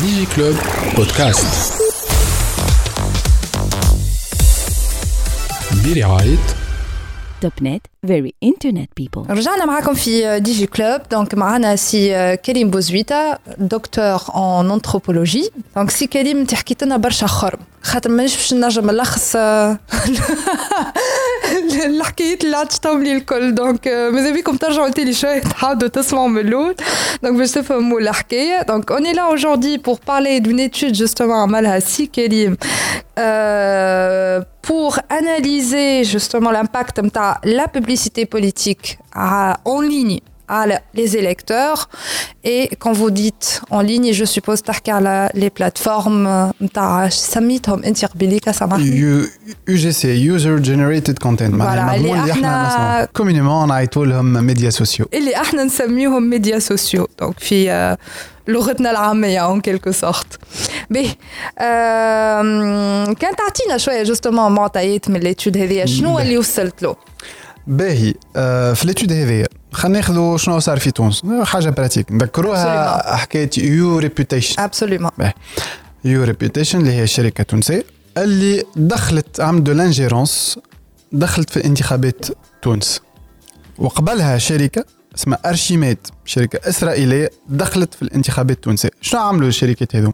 Digi 0.00 0.26
Club 0.36 0.54
podcast 0.96 1.72
برعاية 5.84 6.36
Topnet 7.40 7.82
very 8.06 8.34
internet 8.42 8.90
people 8.96 9.30
رجعنا 9.30 9.64
معاكم 9.64 9.94
في 9.94 10.40
Digi 10.40 10.66
Club 10.66 11.00
donc 11.10 11.34
معنا 11.34 11.76
سي 11.76 12.36
كريم 12.36 12.70
بوزويتا 12.70 13.38
docteur 13.58 14.20
en 14.34 14.70
anthropologie 14.70 15.50
donc 15.76 15.90
سي 15.90 16.06
كريم 16.06 16.36
انت 16.38 16.54
حكيت 16.54 16.84
لنا 16.84 16.96
برشا 16.96 17.26
خرم 17.26 17.58
خاطر 17.82 18.10
مانيش 18.10 18.36
باش 18.36 18.54
نجم 18.54 18.90
نلخص 18.90 19.36
الحكايات 21.86 22.44
اللي 22.44 22.56
عطشتهم 22.56 23.02
لي 23.02 23.12
الكل 23.12 23.54
donc 23.54 23.88
ماذا 23.88 24.30
بيكم 24.32 24.56
ترجعوا 24.56 24.88
تيلي 24.88 25.12
شوية 25.12 25.38
تحاولوا 25.38 25.88
تسمعوا 25.88 26.28
من 26.28 26.38
الأول 26.38 26.74
دونك 27.22 27.36
باش 27.36 27.50
تفهموا 27.50 28.00
الحكاية 28.00 28.62
دونك 28.62 28.90
اون 28.90 29.12
là 29.14 29.28
aujourd'hui 29.28 29.78
pour 29.78 29.98
parler 30.00 30.40
d'une 30.40 30.60
étude 30.60 30.94
justement 30.94 31.32
عملها 31.42 31.78
سي 31.78 32.06
كريم 32.06 32.56
euh, 33.18 34.40
pour 34.62 34.98
analyser 35.08 36.04
justement 36.04 36.50
l'impact 36.50 37.00
de 37.00 37.10
la 37.44 37.68
publicité 37.68 38.26
politique 38.26 38.98
en 39.16 39.80
ligne. 39.80 40.20
à 40.49 40.65
les 40.93 41.17
électeurs. 41.17 41.89
Et 42.43 42.69
quand 42.81 42.93
vous 42.93 43.09
dites 43.09 43.61
en 43.71 43.81
ligne, 43.81 44.13
je 44.13 44.25
suppose 44.25 44.61
que 44.61 45.37
les 45.43 45.49
plateformes, 45.49 46.51
ça 48.59 48.67
marche. 48.67 48.83
UGC, 49.67 50.03
User 50.33 50.55
Generated 50.63 51.17
Content. 51.17 51.49
Voilà, 51.53 53.07
communément, 53.11 53.63
on 53.63 53.69
a 53.71 53.81
les 53.81 54.41
médias 54.51 54.69
sociaux. 54.81 55.07
Et 55.11 55.19
les 55.19 55.33
نسميهم 55.65 56.29
médias 56.29 56.59
sociaux. 56.59 57.07
Donc, 57.21 57.39
في 57.39 57.97
لغتنا 58.47 58.91
العامية 58.91 59.53
en 59.53 59.59
quelque 59.59 59.91
sorte. 59.91 60.37
باهي 60.89 61.15
كان 63.15 63.35
تعطينا 63.35 63.77
شوية 63.77 64.03
جوستومون 64.03 64.51
معطيات 64.51 65.09
من 65.09 65.15
الاتيود 65.15 65.57
هذه 65.57 65.85
شنو 65.85 66.19
اللي 66.19 66.37
وصلت 66.37 66.83
له؟ 66.83 66.95
باهي 67.70 68.14
في 68.74 68.84
ال 68.84 68.89
étude 68.89 69.12
هذه 69.12 69.46
خلينا 69.72 69.98
ناخذوا 69.98 70.38
شنو 70.38 70.58
صار 70.58 70.78
في 70.78 70.90
تونس. 70.90 71.22
حاجة 71.42 71.70
pratique 71.70 72.12
نذكروها 72.12 73.16
حكايه 73.16 73.50
UReputation 73.58 74.62
absolument 74.62 75.10
UReputation 76.04 76.80
اللي 76.80 76.92
هي 76.92 77.06
شركه 77.06 77.44
تونسيه 77.44 77.84
اللي 78.16 78.64
دخلت 78.76 79.40
عملت 79.40 79.62
de 79.62 79.72
l'ingérence 79.72 80.58
دخلت 81.12 81.50
في 81.50 81.64
انتخابات 81.64 82.26
تونس. 82.62 83.00
وقبلها 83.78 84.38
شركة 84.38 84.84
اسمها 85.20 85.38
Archimède 85.46 85.98
شركة 86.24 86.68
إسرائيلية 86.68 87.30
دخلت 87.48 87.94
في 87.94 88.02
الانتخابات 88.02 88.56
التونسية. 88.56 88.90
شنو 89.00 89.20
عملوا 89.20 89.48
الشركات 89.48 89.96
هذو؟ 89.96 90.12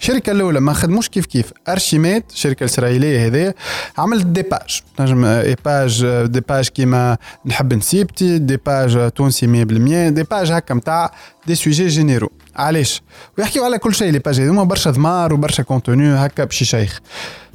الشركة 0.00 0.32
الأولى 0.32 0.60
ما 0.60 0.72
خدموش 0.72 1.08
كيف 1.08 1.26
كيف. 1.26 1.52
Archimède 1.68 2.22
الشركة 2.30 2.64
الاسرائيليه 2.64 3.26
هذه 3.26 3.54
عملت 3.98 4.26
des 4.26 4.42
pages 4.42 4.82
نجم 5.00 5.24
اي 5.24 5.56
page 5.64 6.06
des 6.24 6.40
pages 6.40 6.68
كيما 6.68 7.16
نحب 7.46 7.74
نسيبتي 7.74 8.38
des 8.38 8.56
pages 8.56 9.10
تونسي 9.10 9.46
100% 9.46 10.12
des 10.12 10.22
pages 10.22 10.52
هكا 10.52 10.74
نتاع 10.74 11.12
des 11.46 11.54
sujets 11.54 11.86
généraux. 11.86 12.32
علاش؟ 12.56 13.02
ويحكيو 13.38 13.64
على 13.64 13.78
كل 13.78 13.94
شيء 13.94 14.12
لي 14.12 14.18
باج 14.18 14.40
هذوما 14.40 14.64
برشا 14.64 14.90
ضمار 14.90 15.32
وبرشا 15.34 15.62
كونتوني 15.62 16.08
هكا 16.08 16.44
بشي 16.44 16.64
شيخ. 16.64 17.00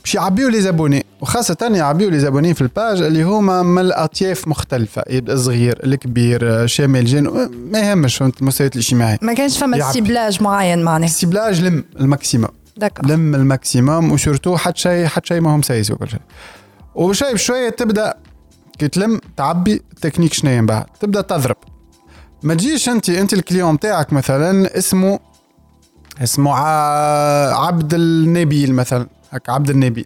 باش 0.03 0.15
يعبيو 0.15 0.49
لي 0.49 0.61
زابوني. 0.61 1.05
وخاصة 1.21 1.71
يعبيو 1.73 2.09
لي 2.09 2.19
زابوني 2.19 2.53
في 2.53 2.61
الباج 2.61 3.01
اللي 3.01 3.23
هما 3.23 3.63
من 3.63 3.81
الأطياف 3.81 4.47
مختلفة. 4.47 5.03
يبدا 5.09 5.33
الصغير 5.33 5.79
الكبير 5.83 6.67
شامل 6.67 7.05
جن 7.05 7.49
ما 7.71 7.79
يهمش 7.79 8.21
المستويات 8.21 8.75
الاجتماعية 8.75 9.19
ما 9.21 9.33
كانش 9.33 9.57
فما 9.57 9.91
سيبلاج 9.91 10.43
معين 10.43 10.83
معناها. 10.83 11.09
سيبلاج 11.09 11.61
لم 11.61 11.83
الماكسيموم. 11.99 12.49
لم 13.03 13.35
الماكسيموم 13.35 14.11
وشورتو 14.11 14.57
حتى 14.57 14.79
شيء 14.79 15.05
حتى 15.05 15.27
شيء 15.27 15.41
ما 15.41 15.55
هم 15.55 15.61
سايس 15.61 15.91
وكل 15.91 16.09
شيء. 16.09 16.21
وشوي 16.95 17.33
بشوية 17.33 17.69
تبدأ 17.69 18.13
كي 18.79 18.87
تلم 18.87 19.19
تعبي 19.37 19.73
التكنيك 19.73 20.33
شنو 20.33 20.65
بعد 20.65 20.85
تبدأ 20.99 21.21
تضرب. 21.21 21.55
ما 22.43 22.53
تجيش 22.53 22.89
أنت 22.89 23.09
أنت 23.09 23.33
ال 23.33 23.40
client 23.40 23.79
تاعك 23.79 24.13
مثلا 24.13 24.77
اسمه 24.77 25.19
اسمه 26.23 26.55
عبد 27.53 27.93
النبيل 27.93 28.73
مثلا. 28.73 29.07
هكا 29.31 29.51
عبد 29.53 29.69
النبيل 29.69 30.05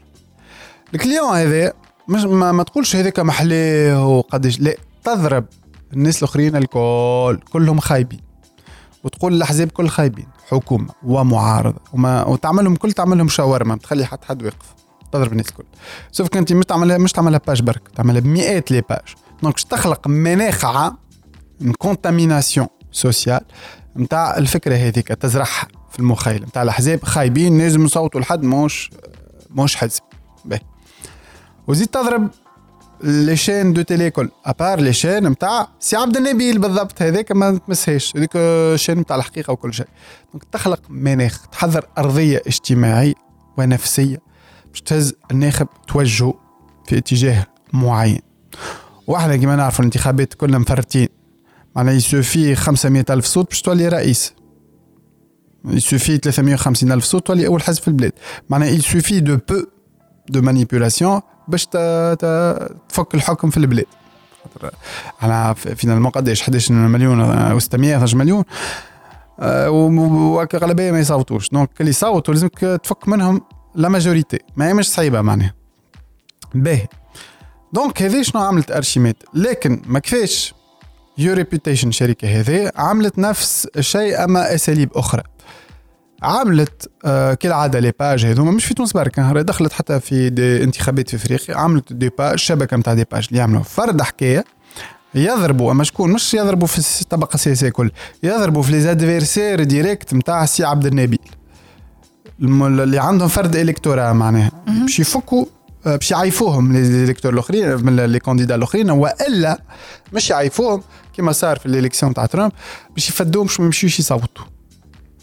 ال 0.93 0.99
client 0.99 1.35
هذا 1.35 1.73
مش 2.07 2.23
ما, 2.23 2.51
ما 2.51 2.63
تقولش 2.63 2.95
هذاك 2.95 3.19
محلاه 3.19 4.07
وقديش 4.07 4.59
لا 4.59 4.75
تضرب 5.03 5.45
الناس 5.93 6.17
الآخرين 6.17 6.55
الكل 6.55 7.39
كلهم 7.51 7.79
خايبين. 7.79 8.19
وتقول 9.03 9.33
الأحزاب 9.33 9.71
كل 9.71 9.87
خايبين 9.87 10.27
حكومة 10.49 10.89
ومعارضة 11.03 11.79
وما 11.93 12.25
وتعملهم 12.25 12.75
كل 12.75 12.91
تعملهم 12.91 13.27
شاورما 13.27 13.75
تخلي 13.75 14.05
حتى 14.05 14.27
حد 14.27 14.43
واقف 14.43 14.75
تضرب 15.11 15.31
الناس 15.31 15.49
الكل. 15.49 15.63
sauf 16.11 16.37
انت 16.37 16.53
مش 16.53 16.65
تعملها 16.65 16.97
مش 16.97 17.11
تعملها 17.11 17.41
page 17.47 17.61
برك 17.61 17.81
تعملها 17.95 18.21
بمئات 18.21 18.71
les 18.71 18.81
pages 18.81 19.15
donc 19.43 19.59
تخلق 19.59 20.07
مناخ 20.07 20.65
عام 20.65 20.97
contamination 21.77 22.67
sociale 22.91 23.41
نتاع 23.97 24.37
الفكرة 24.37 24.75
هذيك 24.75 25.07
تزرعها. 25.07 25.67
في 25.95 26.01
المخيل. 26.01 26.43
نتاع 26.43 26.63
الأحزاب 26.63 27.03
خايبين 27.03 27.57
لازم 27.57 27.83
نصوتوا 27.83 28.21
لحد 28.21 28.43
مش 28.43 28.89
مش 29.51 29.75
حزب. 29.75 30.01
باهي 30.45 30.61
وزيد 31.67 31.87
تضرب 31.87 32.29
les 33.03 33.35
chaînes 33.37 33.73
de 33.73 33.81
télé 33.81 34.09
كل 34.09 34.29
à 34.45 34.52
part 34.52 34.79
les 34.79 34.93
chaînes 34.93 35.27
نتاع 35.27 35.67
سي 35.79 35.95
عبد 35.95 36.17
النبيل 36.17 36.59
بالضبط. 36.59 37.01
هذاك 37.01 37.31
ما 37.31 37.57
تمسهاش 37.67 38.13
هذيك 38.15 38.31
chaîne 38.75 38.97
نتاع 38.97 39.15
الحقيقة 39.15 39.51
وكل 39.51 39.73
شيء. 39.73 39.87
donc 40.33 40.43
تخلق 40.51 40.81
مناخ 40.89 41.47
تحضر 41.47 41.85
أرضية 41.97 42.41
اجتماعية 42.47 43.13
ونفسية 43.57 44.21
باش 44.69 44.81
تهز 44.81 45.13
الناخب 45.31 45.67
توجهه 45.87 46.33
في 46.87 46.97
اتجاه 46.97 47.45
معين. 47.73 48.21
وأحنا 49.07 49.35
كما 49.35 49.55
نعرفوا 49.55 49.79
الانتخابات 49.79 50.33
كلها 50.33 50.59
مفرتين 50.59 51.07
معناها 51.75 51.93
il 51.93 52.09
suffit 52.09 52.55
500 52.55 53.05
ألف 53.09 53.25
صوت 53.25 53.49
باش 53.49 53.61
تولي 53.61 53.87
رئيس. 53.87 54.33
il 55.67 55.80
suffit 55.80 56.17
350 56.17 56.91
ألف 56.91 57.03
صوت 57.03 57.27
تولي 57.27 57.47
أول 57.47 57.61
حزب 57.61 57.81
في 57.81 57.87
البلاد 57.87 58.11
معناها 58.49 58.69
il 58.69 58.82
suffit 58.82 59.19
de 59.19 59.37
peu 59.49 59.65
de 60.29 60.41
manipulation 60.41 61.21
باش 61.47 61.65
تفك 61.65 63.15
الحكم 63.15 63.49
في 63.49 63.57
البلاد 63.57 63.85
أنا 65.23 65.53
finalement 65.53 66.11
قداش 66.11 66.41
11 66.41 66.73
مليون 66.73 67.25
و600 67.59 67.73
12 67.73 68.17
مليون 68.17 68.43
وغالبيه 69.39 70.91
ما 70.91 70.99
يصوتوش 70.99 71.49
donc 71.49 71.69
اللي 71.79 71.89
يصوتوا 71.89 72.33
لازمك 72.33 72.59
تفك 72.59 73.07
منهم 73.07 73.41
la 73.75 73.89
majorité 73.89 74.39
ما 74.55 74.67
هي 74.67 74.73
مش 74.73 74.89
صعيبه 74.89 75.21
معناها 75.21 75.53
باهي 76.55 76.87
donc 77.73 78.01
هذه 78.01 78.21
شنو 78.21 78.41
عملت 78.41 78.71
Archimède 78.71 79.15
لكن 79.33 79.81
ما 79.85 79.99
كفاش 79.99 80.54
UReputation 81.17 81.91
شركة 81.91 82.39
هذه 82.39 82.71
عملت 82.75 83.19
نفس 83.19 83.67
الشيء 83.77 84.23
أما 84.23 84.55
أساليب 84.55 84.89
أخرى. 84.95 85.23
عملت 86.23 86.89
آه 87.05 87.33
كالعادة 87.33 87.79
les 87.79 87.93
pages 87.99 88.25
هذوما 88.25 88.51
مش 88.51 88.65
في 88.65 88.73
تونس 88.73 88.93
برك 88.93 89.19
دخلت 89.19 89.73
حتى 89.73 89.99
في 89.99 90.29
des 90.29 90.63
انتخابات 90.63 91.09
في 91.09 91.15
إفريقيا 91.15 91.57
عملت 91.57 91.93
des 91.93 92.09
pages 92.09 92.37
شبكة 92.37 92.77
نتاع 92.77 92.93
des 92.93 93.05
pages 93.11 93.25
اللي 93.27 93.39
يعملوا 93.39 93.63
فرد 93.63 94.01
حكاية 94.01 94.45
يضربوا 95.15 95.71
أما 95.71 95.83
شكون؟ 95.83 96.11
مش 96.11 96.33
يضربوا 96.33 96.67
في 96.67 97.01
الطبقه 97.01 97.35
السياسيه 97.35 97.69
كل 97.69 97.91
يضربوا 98.23 98.61
في 98.61 98.71
les 98.71 98.81
adversaires 98.81 99.63
directs 99.63 100.13
نتاع 100.13 100.45
سي 100.45 100.63
عبد 100.63 100.85
النبيل 100.85 101.19
اللي 102.39 102.99
عندهم 102.99 103.27
فرد 103.27 103.55
électorat 103.55 104.13
معناها. 104.13 104.51
باش 104.67 104.99
يفكوا 104.99 105.45
باش 105.85 106.11
يعيفوهم 106.11 106.73
les 106.73 107.15
الأخرين 107.25 107.85
من 107.85 107.95
les 107.95 108.19
candidats 108.19 108.55
الأخرين 108.55 108.89
وإلا 108.89 109.61
مش 110.13 110.29
يعيفوهم. 110.29 110.81
كما 111.17 111.31
صار 111.31 111.59
في 111.59 111.65
ال 111.65 111.71
élection 111.71 112.13
تاع 112.13 112.25
ترامب 112.25 112.51
باش 112.93 113.09
يفدوهم 113.09 113.47
باش 113.47 113.59
ما 113.59 113.65
يمشيوش 113.65 113.99
يصوتوا 113.99 114.45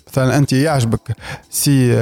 مثلا 0.09 0.37
أنت 0.37 0.53
يعجبك 0.53 1.17
سي 1.51 1.93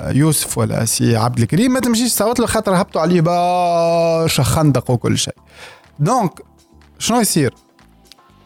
يوسف 0.00 0.58
ولا 0.58 0.84
سي 0.84 1.16
عبد 1.16 1.38
الكريم 1.38 1.72
ما 1.72 1.80
تمشيش 1.80 2.14
تصوت 2.14 2.40
له 2.40 2.46
خاطر 2.46 2.80
هبطوا 2.80 3.00
عليه 3.00 3.20
برشا 3.20 4.42
خندق 4.42 4.90
وكل 4.90 5.18
شيء. 5.18 5.34
donc 5.98 6.42
شنو 6.98 7.20
يصير؟ 7.20 7.54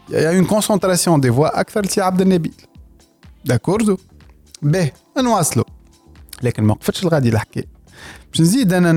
y 0.08 0.30
a 0.30 0.34
une 0.34 0.44
concentration 0.44 1.20
des 1.20 1.32
voix 1.32 1.60
أكثر 1.60 1.80
لسي 1.80 2.00
عبد 2.00 2.20
النبيل 2.20 2.54
d'accord 3.44 3.96
باهي 4.62 4.92
نواصلوا 5.18 5.64
لكن 6.42 6.62
ما 6.64 6.72
وقفتش 6.72 7.02
الغادي 7.02 7.28
الحكاية 7.28 7.64
باش 8.30 8.40
نزيد 8.40 8.72
أنا 8.72 8.92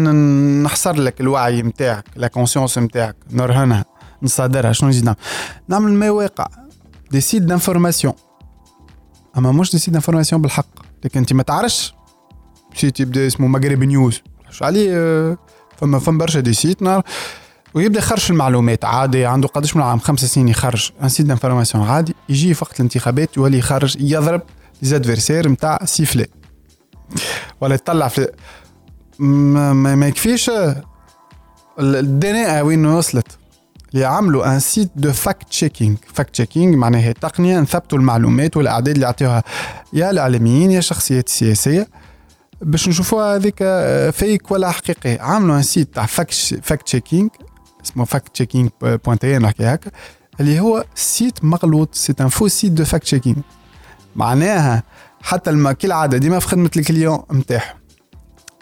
نحصر 0.63 0.93
لك 0.95 1.21
الوعي 1.21 1.61
نتاعك 1.61 2.05
la 2.15 2.27
conscience 2.27 2.77
نتاعك 2.77 3.15
نرهنها. 3.31 3.85
نصادرها 4.25 4.71
شنو 4.71 4.89
نزيد 4.89 5.03
نعمل؟ 5.03 5.17
نعمل 5.67 5.93
ما 5.93 6.09
واقع. 6.09 6.47
des 7.11 7.21
sites 7.21 7.41
d'information 7.41 8.13
أما 9.37 9.51
مش 9.51 9.71
des 9.71 9.77
sites 9.77 9.89
d'information 9.89 10.41
بالحق. 10.41 10.67
لكن 11.05 11.19
أنت 11.19 11.33
ما 11.33 11.43
تعرفش. 11.43 11.93
site 12.75 12.99
يبدا 12.99 13.27
اسمه 13.27 13.47
مغرب 13.47 13.83
نيوز 13.83 14.21
شو 14.49 14.65
عليه؟ 14.65 14.91
آه، 14.93 15.37
فما 15.77 15.99
فما 15.99 16.17
برشا 16.17 16.39
des 16.39 16.53
sites 16.53 16.81
نار 16.81 17.03
ويبدأ 17.73 17.99
يخرج 17.99 18.25
المعلومات. 18.29 18.85
عادي 18.85 19.25
عنده 19.25 19.47
قداش 19.47 19.75
من 19.75 19.81
عام؟ 19.81 19.99
خمس 19.99 20.25
سنين 20.25 20.47
يخرج. 20.47 20.91
un 21.03 21.09
site 21.09 21.25
d'information 21.25 21.83
عادي. 21.87 22.15
يجي 22.29 22.53
في 22.53 22.63
وقت 22.63 22.79
الانتخابات 22.79 23.37
يولي 23.37 23.57
يخرج 23.57 23.97
يضرب 23.99 24.41
les 24.81 24.96
adversaires 24.96 25.49
نتاع 25.49 25.79
سيفلي 25.85 26.27
ولا 27.61 27.75
يطلع 27.75 28.07
في 28.07 28.27
ما, 29.19 29.73
ما 29.73 30.07
يكفيش. 30.07 30.51
الدنيا 31.79 32.61
وين 32.61 32.85
وصلت؟ 32.85 33.27
اللي 33.95 34.05
عملوا 34.05 34.53
un 34.53 34.59
site 34.59 34.91
de 34.95 35.11
fact 35.11 35.49
checking 35.49 35.95
fact 36.13 36.29
checking 36.29 36.77
معناها 36.77 37.11
تقنية 37.11 37.59
نثبتوا 37.59 37.97
المعلومات 37.97 38.57
والأعداد 38.57 38.93
اللي 38.93 39.05
يعطيوها 39.05 39.43
يا 39.93 40.11
الاعلاميين 40.11 40.71
يا 40.71 40.79
الشخصيات 40.79 41.27
السياسية 41.27 41.87
باش 42.61 42.89
نشوفوها 42.89 43.35
هذيك 43.35 43.63
فيك 44.11 44.51
ولا 44.51 44.71
حقيقي 44.71 45.17
عملوا 45.21 45.57
un 45.57 45.61
site 45.61 45.95
تاع 45.95 46.05
fact 46.05 46.83
checking 46.85 47.29
اسمه 47.85 48.05
fact 48.05 48.33
checking 48.33 48.69
point 48.81 49.19
تي 49.19 49.37
نحكي 49.37 49.63
هكا 49.63 49.91
اللي 50.39 50.59
هو 50.59 50.85
سيت 50.95 51.43
مغلوط. 51.43 51.95
سيت 51.95 52.21
ان 52.21 52.27
فو 52.27 52.47
سيت 52.47 52.71
دو 52.71 52.85
فاكت 52.85 53.03
تشيكينغ 53.03 53.37
معناها 54.15 54.83
حتى 55.21 55.49
الما 55.49 55.71
كالعاده 55.71 56.17
ديما 56.17 56.39
في 56.39 56.47
خدمة 56.47 56.71
الكليون 56.77 57.19
نتاعهم 57.31 57.77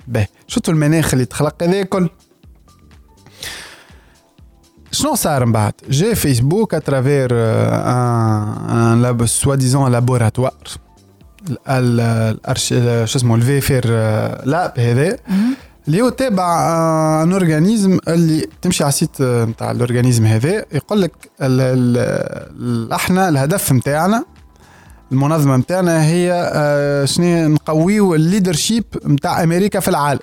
باهي 0.08 0.28
شفتوا 0.48 0.74
المناخ 0.74 1.14
اللي 1.14 1.26
تخلق؟ 1.26 1.64
هذا 1.64 1.84
كل 1.84 2.10
شنو 4.94 5.16
صار 5.16 5.46
من 5.46 5.52
بعد 5.52 5.74
جا 5.90 6.14
فيسبوك 6.14 6.74
اترافير 6.74 7.30
ان 7.34 9.18
سوا 9.26 9.56
ديزون 9.56 9.92
لابوراتوار 9.92 10.54
الارش 11.70 12.70
شو 13.10 13.18
اسمه 13.18 13.36
الفي 13.36 13.62
فير 13.62 13.88
لاب 14.46 14.80
هذا 14.80 15.18
اللي 15.88 16.02
هو 16.02 16.10
تابع 16.10 16.44
un 17.24 17.32
organisme 17.32 18.00
اللي 18.08 18.48
تمشي 18.62 18.84
على 18.84 18.90
ال 18.90 18.96
site 18.96 19.22
نتاع 19.22 19.72
ال 19.72 19.77
organisme 19.77 20.26
هذا 20.26 20.66
يقول 20.72 21.02
لك 21.02 21.12
إحنا 22.94 23.30
الهدف 23.30 23.72
نتاعنا 23.72 24.26
المنظمه 25.12 25.58
نتاعنا 25.58 26.06
هي 26.06 26.52
شنو 27.08 27.48
نقويو 27.48 28.16
ال 28.16 28.22
leadership 28.22 28.84
نتاع 29.06 29.44
أمريكا 29.44 29.80
في 29.80 29.88
العالم 29.88 30.20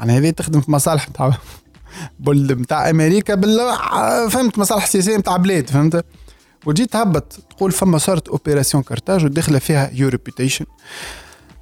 يعني 0.00 0.18
هذه 0.18 0.30
تخدم 0.30 0.60
في 0.60 0.70
مصالح 0.70 1.08
نتاع 1.08 1.32
نتاع 2.28 2.90
أمريكا 2.90 3.34
بال 3.34 3.58
فهمت 4.30 4.58
مصالح 4.58 4.86
سياسية 4.86 5.16
نتاع 5.16 5.36
بلاد 5.36 5.70
فهمت؟ 5.70 6.04
وجيت 6.66 6.92
تهبط 6.92 7.32
تقول 7.50 7.72
فما 7.72 7.98
صارت 7.98 8.28
opération 8.28 8.82
Carthage 8.82 9.24
وداخله 9.24 9.58
فيها 9.58 9.90
e-réputation 9.92 10.64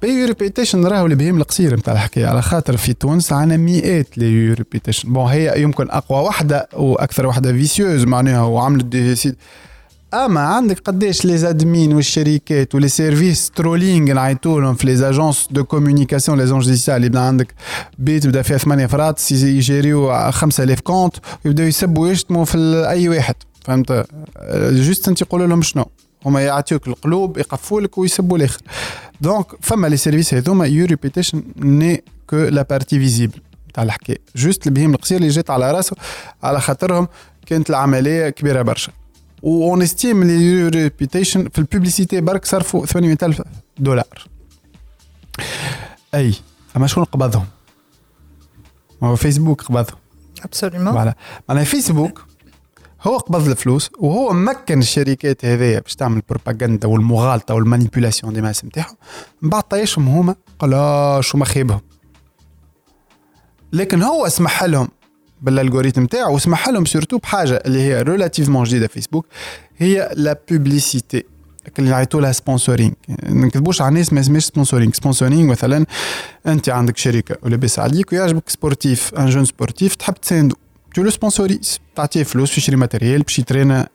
بي 0.01 0.25
ريبيتيشن 0.25 0.85
راهو 0.85 1.05
اللي 1.05 1.15
بهم 1.15 1.37
القصير 1.37 1.75
نتاع 1.75 1.93
الحكاية. 1.93 2.25
على 2.25 2.41
خاطر 2.41 2.77
في 2.77 2.93
تونس 2.93 3.33
عندنا 3.33 3.57
مئات 3.57 4.17
لي 4.17 4.25
يو 4.25 4.53
ريبيتيشن 4.53 5.13
بون 5.13 5.25
هي 5.25 5.61
يمكن 5.61 5.89
أقوى 5.89 6.19
واحدة 6.19 6.69
وأكثر 6.73 7.27
واحدة 7.27 7.51
فيسيوز 7.53 8.03
معناها 8.03 8.41
وعملت 8.41 8.85
دي 8.85 9.15
سيد 9.15 9.35
اما 10.13 10.39
عندك 10.39 10.79
قداش 10.79 11.25
لي 11.25 11.37
زادمين 11.37 11.93
والشركات 11.93 12.75
ولي 12.75 12.87
سيرفيس 12.87 13.51
ترولينغ 13.55 14.13
نعيطوا 14.13 14.61
لهم 14.61 14.75
في 14.75 14.87
لي 14.87 14.95
زاجونس 14.95 15.47
دو 15.51 15.63
كومونيكاسيون 15.63 16.37
لي 16.37 16.47
زونج 16.47 16.69
ديسيال 16.69 16.97
اللي 16.97 17.09
بدا 17.09 17.19
عندك 17.19 17.53
بيت 17.97 18.27
بدا 18.27 18.41
فيها 18.41 18.57
ثمانية 18.57 18.85
فرات 18.85 19.31
يجيريو 19.31 20.31
5000 20.31 20.79
كونت 20.79 21.15
ويبداو 21.45 21.67
يسبوا 21.67 22.03
ويشتموا 22.07 22.45
في 22.45 22.85
أي 22.89 23.09
واحد. 23.09 23.35
فهمت؟ 23.65 24.05
جوست 24.53 25.07
أنت 25.07 25.23
تقول 25.23 25.49
لهم 25.49 25.61
شنو؟ 25.61 25.85
هما 26.25 26.41
يعطيوك 26.41 26.87
القلوب 26.87 27.37
يقفوا 27.37 27.81
لك 27.81 27.97
ويسبوا 27.97 28.37
الآخر. 28.37 28.61
donc 29.21 29.45
فما 29.61 29.87
les 29.87 29.97
services 29.97 30.33
هذوما 30.33 30.65
e-réputation 30.65 31.43
n'est 31.57 32.03
que 32.27 32.35
la 32.35 32.61
partie 32.61 32.99
visible 32.99 33.39
تاع 33.73 33.83
الحكاية. 33.83 34.17
juste 34.35 34.67
البهيم 34.67 34.93
القصير 34.93 35.17
اللي 35.17 35.29
جات 35.29 35.49
على 35.49 35.71
راسه 35.71 35.95
على 36.43 36.61
خاطرهم 36.61 37.07
كانت 37.45 37.69
العملية 37.69 38.29
كبيرة 38.29 38.61
برشا. 38.61 38.91
on 39.43 39.81
estime 39.81 40.23
l'e-réputation 40.23 41.49
في 41.49 41.59
ال 41.59 41.65
publicité 41.65 42.21
برك 42.21 42.45
صرفوا 42.45 42.85
800 42.85 43.17
ألف 43.23 43.41
دولار. 43.77 44.27
أي 46.15 46.33
أما 46.77 46.87
شكون 46.87 47.03
قبضهم؟ 47.03 47.45
هو 49.03 49.15
فيسبوك 49.15 49.61
قبضهم. 49.61 49.97
absolument 50.43 50.93
voilà. 50.93 51.15
معناها 51.49 51.63
فيسبوك 51.63 52.25
هو 53.01 53.17
قبض 53.17 53.47
الفلوس 53.49 53.89
وهو 53.99 54.33
مكن 54.33 54.79
الشركات 54.79 55.45
هذيا 55.45 55.79
باش 55.79 55.95
تعمل 55.95 56.21
بروباغندا 56.29 56.87
والمغالطة 56.87 57.53
وال 57.53 57.64
manipulation 57.64 58.33
ديما 58.33 58.49
اسم 58.49 58.69
تاعهم 58.69 58.95
من 59.41 59.49
بعد 59.49 59.63
طيشهم 59.63 60.07
هما 60.07 60.35
قال 60.59 61.25
شو 61.25 61.37
مخيبهم 61.37 61.81
لكن 63.73 64.03
هو 64.03 64.27
سمح 64.29 64.63
لهم 64.63 64.87
بال 65.43 65.53
algorithme 65.53 66.05
تاعو 66.05 66.35
وسمح 66.35 66.69
لهم 66.69 66.85
surtout 66.85 67.17
بحاجة 67.17 67.63
اللي 67.65 67.81
هي 67.81 68.01
relativement 68.01 68.63
جديدة 68.63 68.87
فيسبوك 68.87 69.25
هي 69.77 70.11
la 70.15 70.39
publicité 70.51 71.23
اللي 71.79 71.89
نعيطوا 71.89 72.21
لها 72.21 72.31
sponsoring 72.31 72.91
ما 73.29 73.45
نكذبوش 73.45 73.81
على 73.81 73.89
الناس 73.89 74.13
ما 74.13 74.19
اسمهاش 74.19 74.45
sponsoring 74.45 74.91
sponsoring 74.93 75.51
مثلا 75.51 75.85
أنت 76.47 76.69
عندك 76.69 76.97
شركه 76.97 77.35
ولاباس 77.43 77.79
عليك 77.79 78.13
ويعجبك 78.13 78.49
sportif 78.49 79.13
un 79.13 79.29
jeune 79.29 79.45
sportif 79.45 79.95
تحب 79.95 80.13
تساندو. 80.13 80.55
tu 80.95 81.03
le 81.03 81.09
sponsorises 81.09 81.79
تعطيه 81.95 82.23
فلوس 82.23 82.49
باش 82.49 82.57
يشري 82.57 82.75
matériel 82.75 83.21
باش 83.21 83.39
يترينا. 83.39 83.87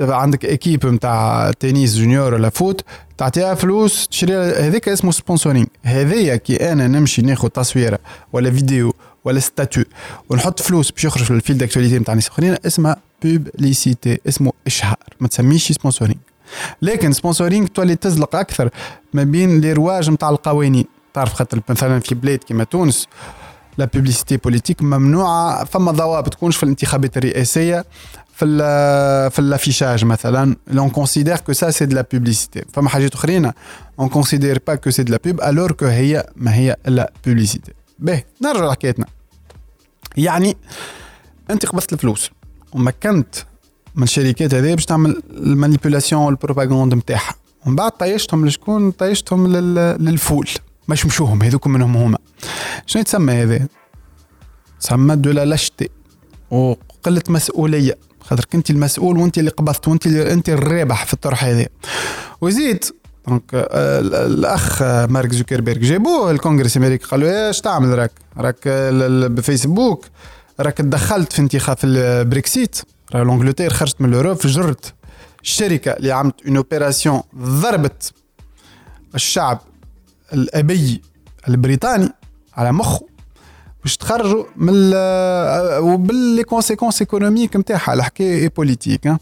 عندك 0.00 0.44
équipe 0.44 0.86
نتاع 0.86 1.50
tennis 1.60 1.96
junior 1.96 2.34
ولا 2.34 2.48
foot 2.48 2.84
تعطيها 3.18 3.54
فلوس 3.54 4.08
تشري 4.08 4.36
هذاك 4.36 4.88
اسمه 4.88 5.10
sponsoring 5.10 5.66
هذايا 5.82 6.36
كي 6.36 6.72
أنا 6.72 6.88
نمشي 6.88 7.22
ناخذ 7.22 7.48
تصويرة 7.48 7.98
ولا 8.32 8.50
فيديو 8.50 8.94
ولا 9.28 9.40
statut. 9.40 9.82
ونحط 10.30 10.62
فلوس 10.62 10.90
باش 10.90 11.04
يخرج 11.04 11.24
في 11.24 11.30
ال 11.30 11.38
fil 11.38 11.62
d'actualité 11.62 11.98
نتاع 11.98 12.14
ناس 12.14 12.28
أخرين 12.28 12.56
اسمها 12.66 12.96
publicité 13.22 14.18
اسمه 14.28 14.52
إشهار. 14.66 14.96
ما 15.20 15.28
تسميش 15.28 15.72
sponsoring 15.72 16.18
لكن 16.82 17.12
sponsoring 17.12 17.66
تولي 17.66 17.96
تزلق 17.96 18.36
أكثر 18.36 18.70
ما 19.12 19.22
بين 19.24 19.60
les 19.60 19.72
rouages 19.72 20.10
نتاع 20.10 20.30
القوانين. 20.30 20.84
تعرف 21.14 21.32
خاطر 21.32 21.60
مثلا 21.68 22.00
في 22.00 22.14
بلاد 22.14 22.38
كيما 22.38 22.64
تونس 22.64 23.06
la 23.78 23.84
publicité 23.84 24.36
politique 24.36 24.82
ممنوعة 24.82 25.64
فما 25.64 25.92
ضوابط. 25.92 26.32
تكونش 26.32 26.56
في 26.56 26.62
الانتخابات 26.62 27.16
الرئاسية 27.16 27.84
في 28.34 28.44
ال 28.44 29.30
في 29.30 29.38
ال 29.38 29.45
affichage 29.45 30.04
مثلا. 30.04 30.56
l'on 30.66 30.90
considère 30.90 31.36
que 31.36 31.52
ça 31.52 31.70
c'est 31.70 31.86
de 31.86 31.96
la 31.96 32.06
publicité 32.12 32.64
فما 32.72 32.88
حاجات 32.88 33.14
أخرين 33.14 33.52
on 34.00 34.08
considère 34.08 34.60
pas 34.66 34.74
que 34.74 34.90
c'est 34.90 35.02
de 35.02 35.12
la 35.12 35.18
pub 35.24 35.40
alors 35.40 35.72
que 35.72 35.86
هي 35.86 36.26
ما 36.36 36.54
هي 36.54 36.76
la 36.86 37.12
publicité 37.26 37.72
باهي 37.98 38.24
نرجع 38.42 38.66
لحكايتنا. 38.66 39.06
يعني 40.16 40.56
انت 41.50 41.66
قبضت 41.66 41.92
الفلوس 41.92 42.30
ومكنت 42.72 43.34
من 43.94 44.02
الشركات 44.02 44.54
هذه 44.54 44.74
باش 44.74 44.84
تعمل 44.84 45.22
ال 45.30 45.37
manipulation 45.37 46.22
وال 46.22 46.34
propagande 46.34 46.94
نتاعها 46.94 47.34
ومن 47.66 47.76
بعد 47.76 47.92
طيشتهم 47.92 48.46
لشكون؟ 48.46 48.90
طيشتهم 48.90 49.46
للفول. 49.96 50.48
ما 50.88 50.94
يشمشوهم 50.94 51.42
هذوك 51.42 51.66
منهم 51.66 51.96
هما. 51.96 52.18
شنو 52.86 53.00
يتسمى 53.00 53.32
هذا؟ 53.32 53.68
تسمى 54.80 55.16
de 55.16 55.30
la 55.30 55.44
lâcheté. 55.44 55.88
وقلة 56.50 57.22
مسؤولية. 57.28 57.98
خاطر 58.20 58.44
كنت 58.44 58.70
المسؤول 58.70 59.18
وانت 59.18 59.38
اللي 59.38 59.50
قبضت 59.50 59.88
وانت 59.88 60.06
اللي 60.06 60.32
انت 60.32 60.48
الرابح 60.48 61.06
في 61.06 61.12
الطرح 61.12 61.44
هذا. 61.44 61.66
وزيد 62.40 62.84
donc 63.26 63.42
الاخ 63.52 64.82
مارك 64.82 65.32
زوكربيرج 65.32 65.80
جابوه 65.80 66.30
الكونغرس 66.30 66.76
الامريكي 66.76 67.06
قالوا 67.06 67.46
إيش 67.46 67.60
تعمل 67.60 67.98
راك؟ 67.98 68.12
راك 68.36 68.68
بفيسبوك. 69.30 70.06
راك 70.60 70.78
تدخلت 70.78 71.32
في 71.32 71.38
انتخاب 71.38 71.76
البريكسيت 71.84 72.80
راه 73.14 73.22
l'Angleterre 73.22 73.72
خرجت 73.72 74.00
من 74.00 74.08
ال 74.08 74.12
Europe 74.12 74.36
فجرت 74.36 74.94
الشركة 75.42 75.90
اللي 75.90 76.12
عملت 76.12 76.46
une 76.46 76.56
opération 76.56 77.22
ضربت 77.36 78.12
الشعب 79.14 79.60
الأبي 80.32 81.02
البريطاني 81.48 82.12
على 82.56 82.72
مخه. 82.72 83.06
باش 83.82 83.96
تخرجوا 83.96 84.44
من 84.56 84.92
وبال 85.78 86.11
les 86.11 86.44
conséquences 86.44 87.00
économiques 87.00 87.56
نتاعها. 87.56 87.94
الحكاية 87.94 88.42
et 88.42 88.48
politiques 88.48 89.12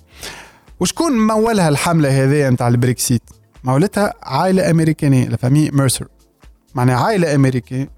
وشكون 0.81 1.13
مولها 1.13 1.69
الحملة 1.69 2.25
هذه 2.25 2.49
نتاع 2.49 2.69
البريكسيت؟ 2.69 3.23
مولتها 3.65 4.15
عائلة 4.23 4.71
أمريكانية 4.71 5.29
la 5.29 5.38
famille 5.38 5.71
Mercer 5.71 6.09
معناها 6.75 6.97
عائلة 6.97 7.35
أمريكية 7.35 7.91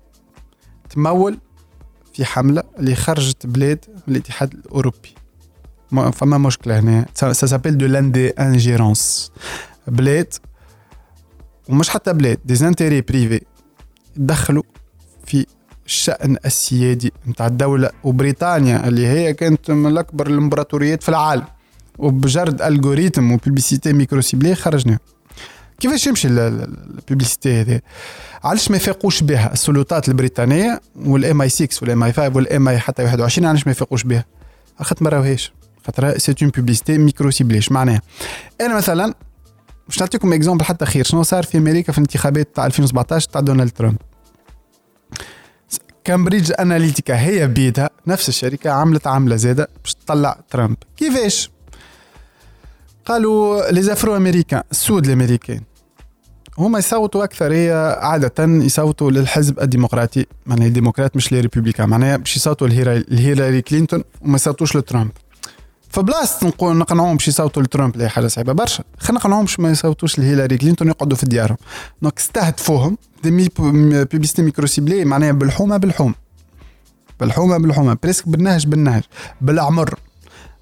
تمول 0.90 1.38
في 2.14 2.24
حملة 2.24 2.62
اللي 2.78 2.94
خرجت 2.94 3.46
بلاد 3.46 3.84
من 4.06 4.14
الاتحاد 4.16 4.54
الأوروبي. 4.54 5.14
فما 6.12 6.38
مشكلة 6.38 6.78
هنا. 6.78 7.06
سابيل 7.32 7.78
دو 7.78 7.86
لاندي 7.86 8.28
انجيرونس 8.28 9.32
بلاد 9.88 10.34
ومش 11.68 11.88
حتى 11.88 12.12
بلاد 12.12 12.38
دي 12.44 12.54
زانتيري 12.54 13.00
بريفي 13.00 13.40
دخلوا 14.16 14.62
في 15.26 15.46
الشأن 15.86 16.36
السيادي 16.44 17.12
نتاع 17.28 17.46
الدولة. 17.46 17.90
وبريطانيا 18.04 18.88
اللي 18.88 19.06
هي 19.06 19.34
كانت 19.34 19.70
من 19.70 19.98
أكبر 19.98 20.26
الإمبراطوريات 20.26 21.02
في 21.02 21.08
العالم. 21.08 21.44
وبجرد 21.98 22.62
الجوريتم 22.62 23.38
ميكرو 23.86 24.20
سيبلي 24.20 24.54
خرجنا 24.54 24.98
كيفاش 25.80 26.06
يمشي 26.06 26.28
البوبليسيتي 26.28 27.60
هذه؟ 27.60 27.80
علاش 28.44 28.70
ما 28.70 28.76
يفيقوش 28.76 29.22
بها 29.22 29.52
السلطات 29.52 30.08
البريطانية 30.08 30.80
والام 30.96 31.42
اي 31.42 31.48
6 31.48 31.68
والام 31.82 32.02
اي 32.02 32.12
5 32.12 32.36
والام 32.36 32.68
اي 32.68 32.78
حتى 32.78 33.02
21 33.02 33.48
علاش 33.48 33.66
ما 33.66 33.72
يفيقوش 33.72 34.02
بها؟ 34.02 34.24
خاطر 34.80 35.04
ما 35.04 35.10
راوهاش 35.10 35.52
خاطر 35.86 36.18
c'est 36.18 36.34
une 36.42 36.50
publicité 36.50 36.98
micro-ciblée 36.98 37.60
معناها؟ 37.70 38.00
أنا 38.60 38.76
مثلا 38.76 39.14
باش 39.88 40.00
نعطيكم 40.00 40.32
exemple 40.32 40.64
حتى 40.64 40.86
خير. 40.86 41.04
شنو 41.04 41.22
صار 41.22 41.42
في 41.42 41.58
أمريكا 41.58 41.92
في 41.92 41.98
الانتخابات 41.98 42.56
تاع 42.56 42.66
2017 42.66 43.28
تاع 43.30 43.40
دونالد 43.40 43.70
ترامب؟ 43.70 43.96
كامبريدج 46.04 46.52
اناليتيكا 46.60 47.20
هي 47.20 47.46
بيدها 47.46 47.90
نفس 48.06 48.28
الشركة 48.28 48.70
عملت 48.70 49.06
عملة 49.06 49.36
زاده 49.36 49.68
باش 49.82 49.94
تطلع 49.94 50.40
ترامب. 50.50 50.76
كيفاش؟ 50.96 51.50
قالوا 53.06 53.70
لي 53.70 53.82
afro-américains 53.82 54.62
السود 54.70 55.06
الأمريكان. 55.06 55.60
هما 56.58 56.78
يصوتوا 56.78 57.24
أكثر 57.24 57.52
هي 57.52 57.98
عادة 58.00 58.44
يصوتوا 58.44 59.10
للحزب 59.10 59.60
الديمقراطي. 59.60 60.26
معناها 60.46 60.66
الديمقراط 60.66 61.16
مش 61.16 61.32
les 61.32 61.40
républicains 61.40 61.88
معناها 61.88 62.16
باش 62.16 62.36
يصوتوا 62.36 62.68
لهيلاري 62.68 63.62
كلينتون 63.62 64.04
وما 64.22 64.34
يصوتوش 64.36 64.76
لترامب. 64.76 65.10
فبلاصة 65.90 66.46
نقول 66.46 66.76
نقنعوهم 66.76 67.16
باش 67.16 67.28
يصوتوا 67.28 67.62
لترامب 67.62 67.94
اللي 67.94 68.08
حاجة 68.08 68.26
صعيبة 68.26 68.52
برشا. 68.52 68.84
خلينا 68.98 69.20
نقنعوهم 69.20 69.44
باش 69.44 69.60
ما 69.60 69.70
يصوتوش 69.70 70.18
لهيلاري 70.18 70.58
كلينتون 70.58 70.88
يقعدوا 70.88 71.16
في 71.16 71.26
ديارهم. 71.26 71.56
donc 72.02 72.18
استهدفوهم. 72.18 72.98
des 73.24 73.50
publicités 74.04 74.42
micro-ciblées 74.42 75.04
معناها 75.04 75.32
بالحومة 75.32 75.76
بالحوم. 75.76 76.14
بالحومة 77.20 77.58
بالحومة. 77.58 77.98
presque 78.02 78.28
بالنهج 78.28 78.66
بالنهج. 78.66 79.02
بالعمر 79.40 79.94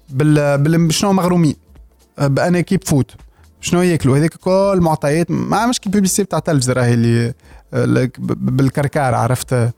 بال. 0.09 0.93
شنو 0.93 1.13
مغرومين. 1.13 1.55
بأن 2.17 2.59
équipe 2.59 2.83
foot 2.83 3.11
شنو 3.61 3.81
ياكلوا؟ 3.81 4.17
هذيك 4.17 4.35
كل 4.35 4.79
معطيات 4.81 5.31
ما 5.31 5.65
مش 5.65 5.79
كي 5.79 5.89
publicité 5.89 6.23
بتاع 6.23 6.39
تلفزة 6.39 6.73
راهي 6.73 6.93
اللي 6.93 7.33
بالكركار 8.27 9.15
عرفت؟ 9.15 9.73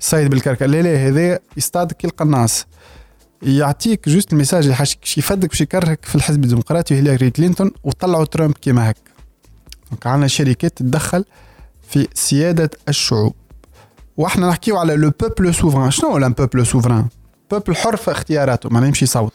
الصيد 0.00 0.30
بالكركار. 0.30 0.68
لا 0.68 0.82
لا 0.82 1.08
هذا 1.08 1.38
يصطاد 1.56 1.92
كي 1.92 2.06
القناص 2.06 2.66
يعطيك 3.42 4.08
juste 4.08 4.32
ال 4.32 4.36
message 4.36 4.64
اللي 4.64 4.76
يفدك 5.16 5.48
باش 5.48 5.60
يكرهك 5.60 6.04
في 6.04 6.14
الحزب 6.14 6.44
الديمقراطي 6.44 6.94
وهيلاري 6.94 7.30
كلينتون 7.30 7.70
وطلعوا 7.84 8.24
ترامب 8.24 8.54
كيما 8.54 8.90
هك 8.90 8.96
donc 9.90 10.06
عندنا 10.06 10.26
شركات 10.26 10.76
تتدخل 10.76 11.24
في 11.88 12.08
سيادة 12.14 12.70
الشعوب. 12.88 13.34
وإحنا 14.16 14.48
نحكيو 14.48 14.76
على 14.76 14.96
le 14.96 15.12
peuple 15.20 15.54
souverain 15.54 15.90
شنو 15.90 16.10
هو 16.10 16.28
peuple 16.38 16.66
souverain 16.66 17.06
بوبل 17.50 17.76
حر 17.76 17.96
في 17.96 18.10
اختياراته 18.10 18.68
ما 18.68 18.86
يمشي 18.86 19.04
يصوت 19.04 19.32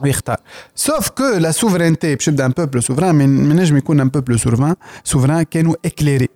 ويختار 0.00 0.36
sauf 0.74 1.08
que 1.08 1.24
la 1.24 1.50
souveraineté 1.50 2.14
باش 2.14 2.28
يبدا 2.28 2.46
un 2.46 2.50
peuple 2.50 2.82
souverain 2.82 3.14
من 3.14 3.56
نجم 3.56 3.76
يكون 3.76 4.00
un 4.00 4.08
peuple 4.08 4.40
souverain 4.40 4.74
souverain 5.04 5.42
كانوا 5.42 5.74
éclairé 5.84 6.28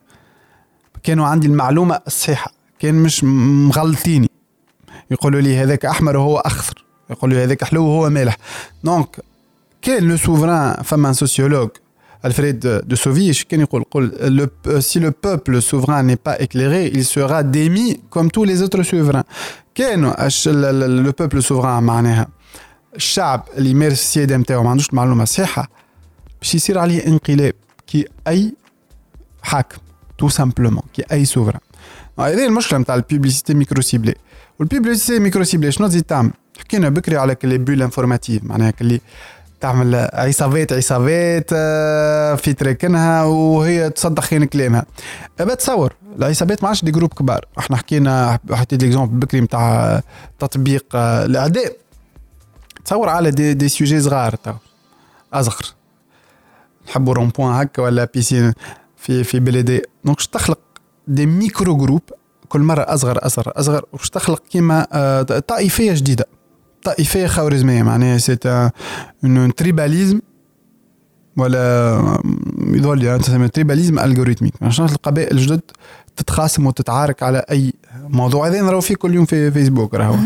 كانوا 1.02 1.26
عندي 1.26 1.47
المعلومة 1.47 2.00
الصحيحة 2.07 2.52
كان 2.79 2.95
مش 2.95 3.25
مغلطيني. 3.25 4.31
يقولوا 5.11 5.40
لي 5.40 5.57
هذاك 5.57 5.85
أحمر 5.87 6.17
وهو 6.17 6.38
أخضر. 6.38 6.85
يقولوا 7.11 7.37
لي 7.37 7.45
هذاك 7.45 7.64
حلو 7.64 7.85
وهو 7.85 8.11
مالح. 8.11 8.37
donc 8.85 9.20
كان 9.83 10.09
le 10.09 10.16
souverain 10.16 10.82
فما 10.83 11.12
sociologue 11.12 11.70
Alfred 12.26 12.67
Sauvy 12.90 13.44
كان 13.49 13.61
يقول 13.61 13.85
قول 13.90 14.12
le, 14.21 14.81
si 14.81 15.00
le 15.00 15.11
peuple 15.11 15.62
souverain 15.62 16.02
n'est 16.02 16.23
pas 16.29 16.38
éclairé 16.38 16.87
il 16.87 17.05
sera 17.05 17.43
démis 17.43 18.00
comme 18.11 18.31
tous 18.31 18.45
les 18.45 18.62
autres 18.62 18.83
souverains. 18.83 19.25
كان 19.75 20.12
le 21.07 21.12
peuple 21.12 21.40
souverain 21.40 21.81
معناها؟ 21.81 22.29
الشعب 22.97 23.44
اللي 23.56 23.70
يمارس 23.70 23.92
السيادة 23.92 24.37
نتاعو 24.37 24.62
ما 24.62 24.70
عندوش 24.70 24.90
المعلومة 24.90 25.25
صحيحه 25.25 25.68
باش 26.40 26.54
يصير 26.54 26.78
عليه 26.78 27.06
انقلاب 27.06 27.54
كي 27.87 28.06
أي 28.28 28.54
حاكم 29.42 29.78
tout 30.18 30.28
simplement 30.28 30.82
كي 30.94 31.04
أي 31.12 31.25
souverain 31.25 31.61
هذه 32.18 32.47
المشكلة 32.47 32.78
نتاع 32.78 32.94
ال 32.94 33.54
publicité 33.54 33.82
micro-ciblée 33.82 34.14
وال 34.59 35.18
publicité 35.18 35.44
micro-ciblée 35.44 35.73
شنو 35.73 35.87
تزيد 35.87 36.02
تعمل؟ 36.02 36.30
حكينا 36.59 36.88
بكري 36.88 37.16
على 37.16 37.37
les 37.44 37.59
bulles 37.59 37.82
informatives 37.82 38.44
معناها 38.44 38.73
اللي 38.80 39.00
تعمل 39.61 40.09
عصابات 40.12 40.73
عصابات 40.73 41.50
آه، 41.52 42.35
في 42.35 42.52
تراكنها 42.52 43.25
وهي 43.25 43.90
تصدق 43.90 44.23
خين 44.23 44.44
كلامها. 44.44 44.87
تصور 45.59 45.92
العصابات 46.18 46.62
ما 46.62 46.68
عادش 46.68 46.85
des 46.85 46.90
groupes 46.90 47.12
كبار. 47.12 47.44
إحنا 47.59 47.76
حكينا 47.76 48.38
حطيت 48.50 48.82
l'exemple 48.82 49.18
بكري 49.18 49.40
نتاع 49.40 50.00
تطبيق 50.38 50.85
آه، 50.94 51.25
الأعداء. 51.25 51.76
تصور 52.84 53.08
على 53.08 53.30
دي, 53.30 53.54
دي 53.54 53.68
سوجي 53.68 54.00
صغار 54.00 54.34
أصغر. 55.32 55.66
نحبوا 56.88 57.14
rond 57.14 57.32
هكا 57.38 57.82
ولا 57.82 58.08
piscine 58.14 58.52
في 58.96 59.25
في 59.25 59.40
بلدي. 59.40 59.82
donc 60.04 60.20
تخلق 60.20 60.58
des 61.09 61.26
micro-groupes 61.26 62.02
كل 62.49 62.60
مرة 62.60 62.82
أصغر 62.82 63.26
أصغر 63.26 63.52
أصغر 63.56 63.84
وش 63.92 64.10
تخلق 64.10 64.42
كيما 64.50 64.87
آه، 64.92 65.22
طائفية 65.22 65.92
جديدة. 65.92 66.26
طائفية 66.84 67.26
خوارزمية 67.26 67.82
معناها 67.82 68.18
c'est 68.18 68.38
un 69.25 69.54
tribalisme 69.54 70.20
ولا 71.37 72.22
يظهر 72.58 72.94
لي 72.94 73.18
تسمى 73.18 73.49
tribalisme 73.49 73.99
algorithmique 73.99 74.54
عشان 74.62 74.84
القبائل 74.84 75.37
الجدد 75.37 75.60
تتخاصم 76.16 76.66
وتتعارك 76.66 77.22
على 77.22 77.44
أي 77.50 77.72
موضوع. 77.94 78.49
هذا 78.49 78.62
نراو 78.62 78.80
فيه 78.80 78.94
كل 78.94 79.14
يوم 79.14 79.25
في 79.25 79.50
فيسبوك 79.50 79.94
راهو. 79.94 80.16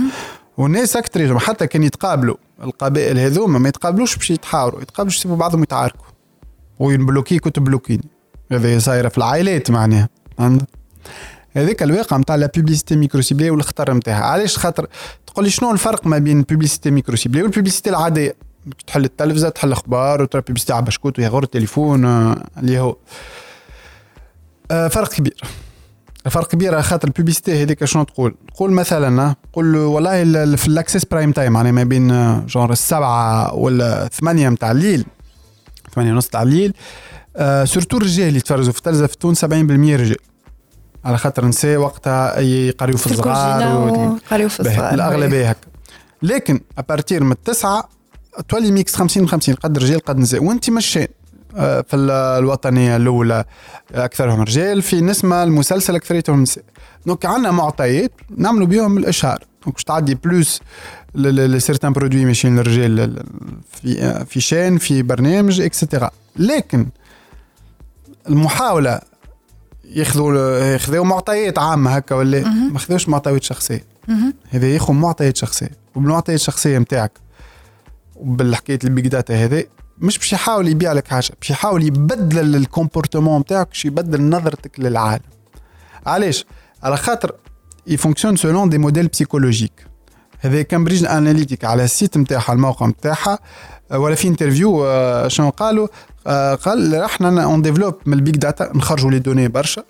والناس 0.56 0.96
أكثر 0.96 1.38
حتى 1.38 1.66
كان 1.66 1.82
يتقابلوا 1.82 2.36
القبائل 2.62 3.18
هذوما 3.18 3.58
ما 3.58 3.68
يتقابلوش 3.68 4.16
باش 4.16 4.30
يتحاوروا 4.30 4.82
يتقابلوا 4.82 5.14
يسيبوا 5.14 5.36
بعضهم 5.36 5.62
يتعاركوا. 5.62 6.06
وينبلوكيك 6.78 7.46
وتبلوكيني 7.46 8.08
هذا 8.52 8.78
صايرة 8.78 9.08
في 9.08 9.18
العائلات 9.18 9.70
معناها. 9.70 10.08
هذاك 11.56 11.82
الواقع 11.82 12.16
نتاع 12.16 12.36
la 12.36 12.50
publicité 12.56 12.96
micro-ciblée 12.96 13.50
والخطر 13.50 13.94
نتاعها 13.94 14.24
علاش؟ 14.24 14.58
خاطر 14.58 14.86
تقول 15.26 15.44
لي 15.44 15.50
شنو 15.50 15.70
الفرق 15.70 16.06
ما 16.06 16.18
بين 16.18 16.42
publicité 16.42 16.90
micro-ciblée 16.90 17.16
وال 17.16 17.42
publicité 17.42 17.90
العادية؟ 17.90 18.36
تحل 18.86 19.04
التلفزة 19.04 19.48
تحل 19.48 19.72
أخبار 19.72 20.22
وترى 20.22 20.40
publicité 20.40 20.72
على 20.72 20.84
بشكوت 20.84 21.18
ويغورت 21.18 21.42
التليفون 21.42 22.04
آه، 22.04 22.44
اللي 22.58 22.78
هو 22.78 22.96
آه، 24.70 24.88
فرق 24.88 25.08
كبير. 25.08 25.44
فرق 26.30 26.48
كبير 26.48 26.82
خاطر 26.82 27.08
ال 27.08 27.13
publicité 27.13 27.62
هذيك 27.62 27.84
شنو 27.84 28.02
تقول؟ 28.02 28.34
تقول 28.54 28.72
مثلا 28.72 29.34
تقول 29.52 29.76
والله 29.76 30.24
في 30.56 30.68
ال 30.68 30.73
access 30.73 31.04
prime 31.04 31.32
time 31.32 31.54
يعني 31.54 31.72
ما 31.72 31.84
بين 31.84 32.08
جونر 32.46 32.72
السبعة 32.72 33.54
ولا 33.54 34.08
ثمانية 34.12 34.48
متاع 34.48 34.70
الليل 34.70 35.04
ثمانية 35.94 36.12
ونص 36.12 36.28
تاع 36.28 36.42
الليل 36.42 36.74
آه 37.36 37.64
surtout 37.64 37.96
الرجال 37.96 38.28
اللي 38.28 38.38
يتفرجوا 38.38 38.72
في 38.72 38.78
التلفزة 38.78 39.06
في 39.06 39.18
تونس 39.18 39.44
70% 39.44 39.48
رجال. 39.50 40.16
على 41.04 41.18
خاطر 41.18 41.44
نساء 41.44 41.76
وقتها 41.76 42.40
يقريو 42.40 42.96
في 42.96 43.06
الصغار 43.06 43.60
يقريو 44.26 44.48
في 44.48 44.60
الصغار 44.60 44.94
الأغلبية 44.94 45.50
هكا. 45.50 45.68
لكن 46.22 46.60
à 46.78 46.85
partir 46.85 47.24
من 47.24 47.32
التسعه 47.32 47.88
تولي 48.48 48.70
ميكس 48.70 48.94
50 48.94 49.28
50 49.28 49.54
قد 49.54 49.78
رجال 49.78 50.00
قد 50.00 50.18
نساء 50.18 50.44
وانت 50.44 50.70
ma 50.70 50.79
chaîne 50.79 51.06
في 51.56 51.96
الوطنية 52.38 52.96
الأولى 52.96 53.44
أكثرهم 53.94 54.40
رجال 54.40 54.82
في 54.82 55.00
نسمة 55.00 55.42
المسلسل 55.42 55.94
أكثريتهم 55.94 56.42
نساء 56.42 56.64
donc 57.06 57.26
عندنا 57.26 57.50
معطيات 57.50 58.12
نعملوا 58.36 58.66
بهم 58.66 58.98
الإشهار. 58.98 59.44
donc 59.64 59.74
باش 59.74 59.84
تعدي 59.84 60.14
plus 60.14 60.60
les 61.14 61.35
certains 61.35 61.92
produits 61.92 62.24
ماشيين 62.24 62.56
للرجال 62.56 63.24
في 63.72 64.02
آه، 64.02 64.22
في 64.22 64.40
chaîne 64.40 64.78
في 64.78 65.02
برنامج 65.02 65.60
اكسترا 65.60 66.10
لكن 66.36 66.86
المحاولة 68.28 69.00
ياخذوا 69.84 70.58
ياخذوا 70.58 71.04
معطيات 71.04 71.58
عامة 71.58 71.90
هكا 71.90 72.14
ولا 72.14 72.48
ما 72.48 72.72
ياخذوش 72.74 73.08
معطيات 73.08 73.42
شخصية. 73.42 73.84
هذا 74.50 74.66
ياخذ 74.66 74.92
معطيات 74.92 75.36
شخصية. 75.36 75.70
وبالمعطيات 75.94 76.40
الشخصية 76.40 76.78
نتاعك 76.78 77.12
وبالحكاية 78.16 78.78
ال 78.84 78.90
big 78.90 79.08
data 79.08 79.44
هذا 79.44 79.64
مش 79.98 80.18
باش 80.18 80.32
يحاول 80.32 80.68
يبيع 80.68 80.92
لك 80.92 81.08
حاجة 81.08 81.30
باش 81.40 81.50
يحاول 81.50 81.82
يبدل 81.82 82.56
ال 82.56 82.63
comportement 82.63 83.40
نتاعك 83.40 83.68
باش 83.68 83.84
يبدل 83.84 84.22
نظرتك 84.22 84.80
للعالم. 84.80 85.22
علاش؟ 86.06 86.46
على 86.82 86.96
خاطر 86.96 87.32
ي 87.86 87.91
fonctionne 87.91 88.36
selon 88.36 88.68
des 88.68 88.78
modèles 88.78 89.08
psychologiques 89.08 89.86
هذا 90.40 90.62
كامبريدج 90.62 91.04
اناليتيك 91.04 91.64
على 91.64 91.84
ال 91.84 91.91
site 91.91 92.18
نتاعها 92.18 92.52
الموقع 92.52 92.86
نتاعها 92.86 93.38
ولا 93.90 94.14
في 94.14 94.28
interview 94.28 94.84
آه، 94.86 95.28
شنو 95.28 95.50
قالوا؟ 95.50 95.88
آه، 96.26 96.54
قال 96.54 96.94
إحنا 96.94 97.44
on 97.44 97.62
développe 97.62 97.94
من 98.06 98.12
ال 98.12 98.18
big 98.18 98.36
data 98.36 98.72
نخرجوا 98.74 99.10
les 99.10 99.18
données 99.18 99.48
برشا 99.48 99.84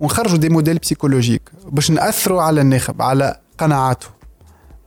ونخرجوا 0.00 0.38
des 0.38 0.48
modèles 0.48 0.78
psychologiques 0.78 1.50
باش 1.68 1.90
نأثروا 1.90 2.42
على 2.42 2.60
الناخب 2.60 3.02
على 3.02 3.40
قناعاته. 3.58 4.06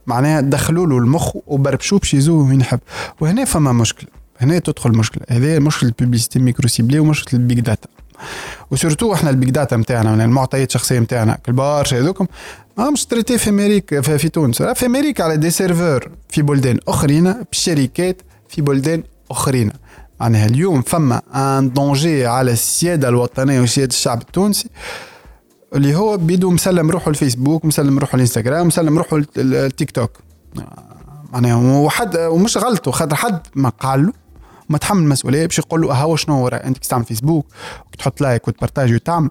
معناها 0.08 0.42
دخلوا 0.42 0.88
له 0.88 0.98
المخ 0.98 1.36
وبربشوا 1.48 1.98
باش 2.00 2.14
يزوه 2.14 2.50
وين 2.50 2.62
يحب. 2.62 2.80
وهنا 3.22 3.46
فما 3.46 3.72
مشكلة. 3.72 4.17
هنا 4.40 4.60
تدخل 4.60 4.92
مشكلة. 4.92 5.24
هذه 5.30 5.60
مشكلة 5.60 5.90
ال 5.90 6.40
publicité 6.40 6.68
micro-ciblée 6.68 7.00
ومشكلة 7.00 7.40
ال 7.40 7.45
big 7.45 7.60
data. 7.60 7.88
و 8.72 8.77
surtout 8.77 9.14
إحنا 9.14 9.30
ال 9.30 9.35
big 9.35 9.50
data 9.50 9.78
نتاعنا 9.78 10.10
يعني 10.10 10.26
المعطيات 10.26 10.68
الشخصية 10.68 11.00
نتاعنا 11.00 11.38
برشا 11.48 12.00
هذوكم. 12.00 12.28
ما 12.78 12.90
مش 12.90 13.06
traitées 13.06 13.38
في 13.38 13.50
أمريكا 13.50 14.02
في, 14.02 14.18
في 14.18 14.30
تونس. 14.30 14.62
في 14.62 14.86
أمريكا 14.86 15.24
على 15.24 15.38
des 15.38 15.50
serveurs 15.50 16.10
في 16.30 16.42
بلدان 16.42 16.80
أخرين 16.88 17.34
بشركات 17.52 18.22
في 18.50 18.62
بلدان 18.62 19.04
أخرين. 19.32 19.72
معناها 20.20 20.46
اليوم 20.46 20.82
فما 20.82 21.22
un 21.36 21.74
danger 21.74 22.26
على 22.26 22.52
السيادة 22.52 23.10
الوطنية 23.10 23.62
وسياده 23.62 23.90
الشعب 23.90 24.22
التونسي 24.22 24.70
اللي 25.76 25.96
هو 25.96 26.18
بيدو 26.18 26.52
مسلم 26.52 26.92
روحه 26.92 27.10
الفيسبوك 27.10 27.66
مسلم 27.66 28.00
روحه 28.00 28.16
الإنستغرام 28.16 28.68
مسلم 28.68 28.98
روحه 28.98 29.22
التيك 29.38 29.92
توك. 29.92 30.12
معناها 31.34 31.56
وحد 31.56 32.18
ومش 32.18 32.58
غلطه 32.58 32.92
خاطر 32.92 33.16
حد 33.16 33.40
ما 33.56 33.70
قال 33.70 34.06
له 34.06 34.14
وما 34.70 34.78
تحمل 34.78 35.02
المسؤوليه 35.02 35.46
باش 35.46 35.60
يقول 35.60 35.82
له 35.82 35.94
هو 35.94 36.16
شنو 36.16 36.46
ورا 36.46 36.68
انت 36.68 36.78
تستعمل 36.78 37.06
فيسبوك 37.06 37.46
وتحط 37.94 38.22
like 38.22 38.48
وت 38.48 38.58
partage 38.58 38.94
وتعمل 38.94 39.30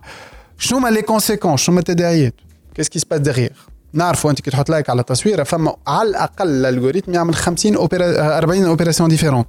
شنو 0.59 0.79
ما 0.79 0.89
les 0.89 1.03
conséquences 1.03 1.61
شنو 1.61 1.75
ما 1.75 1.81
التداعيات 1.81 2.35
qu'est-ce 2.75 2.89
qui 2.89 2.99
se 2.99 3.05
passe 3.05 3.21
derrière 3.21 3.51
نعرفوا 3.93 4.31
انت 4.31 4.41
كي 4.41 4.51
تحط 4.51 4.71
like 4.71 4.91
على 4.91 5.03
تصويره 5.03 5.43
فما 5.43 5.77
على 5.87 6.09
الاقل 6.09 6.49
ال 6.49 6.55
algorithme 6.55 7.15
يعمل 7.15 7.35
50 7.35 7.75
اوبيرا 7.77 8.39
40 8.39 8.65
opérations 8.65 9.09
différentes 9.09 9.47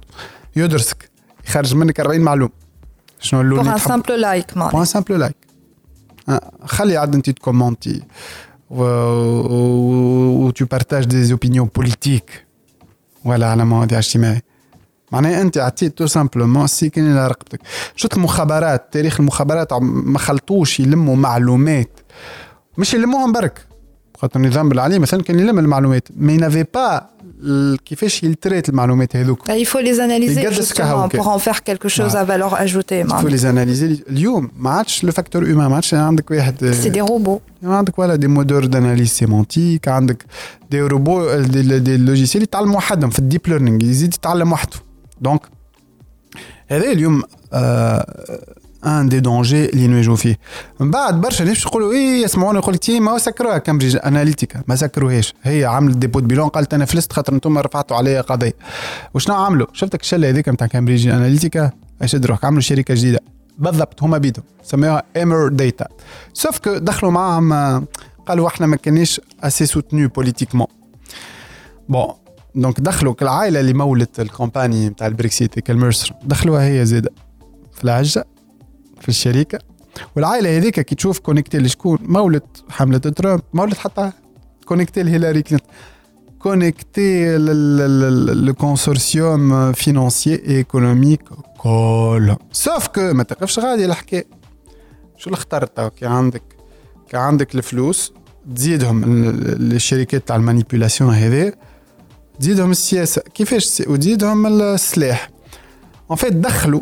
يدرسك 0.56 1.10
يخرج 1.46 1.74
منك 1.74 2.00
40 2.00 2.20
معلومه 2.20 2.52
شنو 3.20 3.40
اللون 3.40 3.62
pour 3.62 3.72
un 3.72 3.78
simple 3.78 4.20
like 4.20 4.58
pour 4.58 4.80
un 4.80 4.84
simple 4.84 5.18
like 5.18 5.36
خلي 6.64 6.96
عاد 6.96 7.14
انت 7.14 7.30
تـ 7.30 7.37
commenter 7.37 8.02
و 8.70 10.52
tu 10.52 10.66
partages 10.66 11.06
des 11.06 11.32
opinions 11.32 11.68
politiques 11.80 12.32
ولا 13.24 13.46
على 13.50 13.64
مواضيع 13.64 13.98
اجتماعيه 13.98 14.42
معناها 15.12 15.42
أنت 15.42 15.58
عطيت 15.58 15.98
tout 15.98 16.06
simplement 16.06 16.64
السكين 16.64 17.10
على 17.10 17.26
رقبتك. 17.26 17.60
شفت 17.96 18.16
المخابرات 18.16 18.88
تاريخ 18.92 19.20
المخابرات 19.20 19.72
ما 19.82 20.18
خلطوش 20.18 20.80
يلموا 20.80 21.16
معلومات. 21.16 22.00
مش 22.78 22.94
يلموهم 22.94 23.32
برك. 23.32 23.66
خاطر 24.18 24.40
النظام 24.40 24.68
بن 24.68 24.80
علي 24.80 24.98
مثلا 24.98 25.22
كان 25.22 25.38
يلم 25.38 25.58
المعلومات. 25.58 26.08
mais 26.16 26.36
n'avait 26.36 26.64
pas 26.74 27.06
كيفاش 27.84 28.22
يـ 28.22 28.27
les 28.27 28.40
traite 28.40 28.68
المعلومات 28.68 29.16
هذوك. 29.16 29.50
Il 29.50 29.66
faut 29.66 29.80
les 29.80 30.00
analyser 30.00 30.52
justement 30.52 31.08
pour 31.08 31.28
en 31.28 31.38
faire 31.38 31.62
quelque 31.62 31.88
chose 31.88 32.14
à 32.16 32.24
valeur 32.24 32.54
ajoutée 32.54 33.00
il 33.00 33.08
faut 33.08 33.28
les 33.28 33.44
analyser. 33.44 34.02
اليوم 34.10 34.50
ما 34.56 34.70
عادش 34.70 35.04
le 35.04 35.12
facteur 35.12 35.46
humain 35.46 35.68
ما 35.68 35.74
عادش 35.74 35.94
عندك 35.94 36.30
واحد 36.30 36.70
c'est 36.70 36.88
des 36.88 37.00
robots 37.00 37.40
عندك 37.62 37.98
ولا 37.98 38.16
des 38.16 38.26
moteurs 38.26 38.64
d'analyse 38.64 39.08
sémantique 39.08 39.88
عندك 39.88 40.24
des 40.70 40.80
robots 40.80 41.34
des, 41.34 41.78
des 41.78 41.96
logiciels 41.96 42.42
يتعلم 42.42 42.74
وحدهم 42.74 43.10
في 43.10 43.18
ال 43.18 43.22
deep 43.22 43.40
learning 43.46 43.84
يزيد 43.84 44.14
يتعلم 44.14 44.52
وحده. 44.52 44.76
donc 45.20 45.40
هذا 46.68 46.92
اليوم 46.92 47.22
آه 47.52 48.44
un 48.86 49.08
des 49.08 49.20
dangers 49.20 49.64
اللي 49.64 49.86
نواجهوا 49.86 50.16
فيه. 50.16 50.38
من 50.80 50.90
بعد 50.90 51.20
برشا 51.20 51.44
ناس 51.44 51.66
يقولوا 51.66 51.92
إيه 51.92 52.22
يسمعونا 52.22 52.58
يقول 52.58 52.74
لك 52.74 52.90
ما 52.90 53.18
سكروها 53.18 53.58
كامبريدج 53.58 53.98
اناليتيكا 54.04 54.62
ما 54.68 54.76
سكروهاش. 54.76 55.34
هي 55.42 55.64
عملت 55.64 55.96
dépôt 55.96 56.13
de 56.13 56.20
bilan 56.20 56.48
قالت 56.48 56.74
أنا 56.74 56.84
فلست 56.84 57.12
خاطر 57.12 57.32
أنتم 57.32 57.58
رفعتوا 57.58 57.96
عليا 57.96 58.20
قضية. 58.20 58.54
وشنو 59.14 59.34
عملوا 59.34 59.66
شفتك 59.72 60.00
الشلة 60.00 60.28
هذيك 60.28 60.48
نتاع 60.48 60.66
كامبريدج 60.66 61.08
اناليتيكا 61.08 61.70
اشد 62.02 62.26
روحك 62.26 62.44
عملوا 62.44 62.60
شركة 62.60 62.94
جديدة. 62.94 63.20
بالضبط 63.58 64.02
هما 64.02 64.18
بيدهم 64.18 64.44
سموها 64.62 65.02
Emerdata 65.16 65.86
sauf 66.32 66.58
que 66.58 66.78
دخلوا 66.78 67.12
معاهم 67.12 67.86
قالوا 68.26 68.48
إحنا 68.48 68.66
ما 68.66 68.76
كانش 68.76 69.20
assez 69.42 69.66
soutenus 69.66 70.08
politiquement 70.08 70.66
bon 71.88 72.08
donc 72.54 72.80
دخلوا 72.80 73.14
العائله 73.22 73.60
اللي 73.60 73.72
مولت 73.72 74.20
ال 74.20 74.27
compagnie 74.27 74.88
نتاع 74.88 75.06
البريكسيت 75.06 75.58
كي 75.58 75.72
الميرسر 75.72 76.12
دخلوها 76.24 76.68
هي 76.68 76.86
زاده 76.86 77.10
في 77.72 77.84
العجة 77.84 78.24
في 79.00 79.08
الشركة 79.08 79.58
والعائله 80.16 80.58
هذيك 80.58 80.80
كي 80.80 80.94
تشوف 80.94 81.18
connectée 81.18 81.58
لشكون 81.58 81.98
مول 82.02 82.42
حملة 82.70 82.98
ترامب 82.98 83.42
مول 83.52 83.74
حتى 83.74 84.12
connectée 84.64 85.02
لهيلاري 85.02 85.42
كلينتون 85.42 85.68
كونكتي 86.38 87.38
لل 88.28 88.52
consortium 88.52 89.72
financier 89.72 90.34
économique 90.34 91.22
كل 91.58 92.36
sauf 92.52 92.86
que 92.86 93.12
ما 93.12 93.22
تقفش 93.22 93.58
غادي 93.58 93.84
الحكاية 93.84 94.26
شو 95.16 95.26
اللي 95.26 95.36
اخترت؟ 95.36 95.80
كي 95.80 96.06
عندك 96.06 96.42
كي 97.08 97.16
عندك 97.16 97.54
الفلوس 97.54 98.12
تزيدهم 98.56 99.04
الشركات 99.04 100.28
تاع 100.28 100.36
ال 100.36 100.42
manipulation 100.42 101.14
هذي 101.14 101.52
تزيدهم 102.40 102.70
السياسة. 102.70 103.22
كيفاش 103.34 103.82
وتزيدهم 103.86 104.46
السلاح. 104.46 105.30
en 106.10 106.16
fait 106.16 106.32
دخلوا 106.32 106.80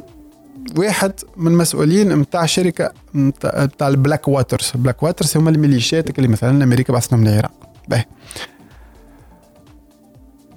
واحد 0.77 1.13
من 1.37 1.53
المسؤولين 1.53 2.19
نتاع 2.19 2.47
شركة 2.47 2.93
نتاع 3.15 3.89
ال 3.89 4.29
Blackwaters. 4.29 4.73
Blackwaters 4.75 5.37
هما 5.37 5.51
الميليشيات 5.51 6.19
اللي 6.19 6.29
مثلا 6.29 6.65
أمريكا 6.65 6.93
بعثتهم 6.93 7.25
للعراق 7.25 7.53
باهي. 7.89 8.05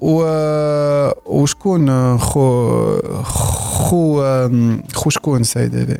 و 0.02 0.24
وشكون 1.26 2.18
خو 2.18 2.98
خو 3.24 4.24
خو 4.94 5.10
شكون 5.10 5.42
السيد 5.42 5.76
هذا؟ 5.76 5.98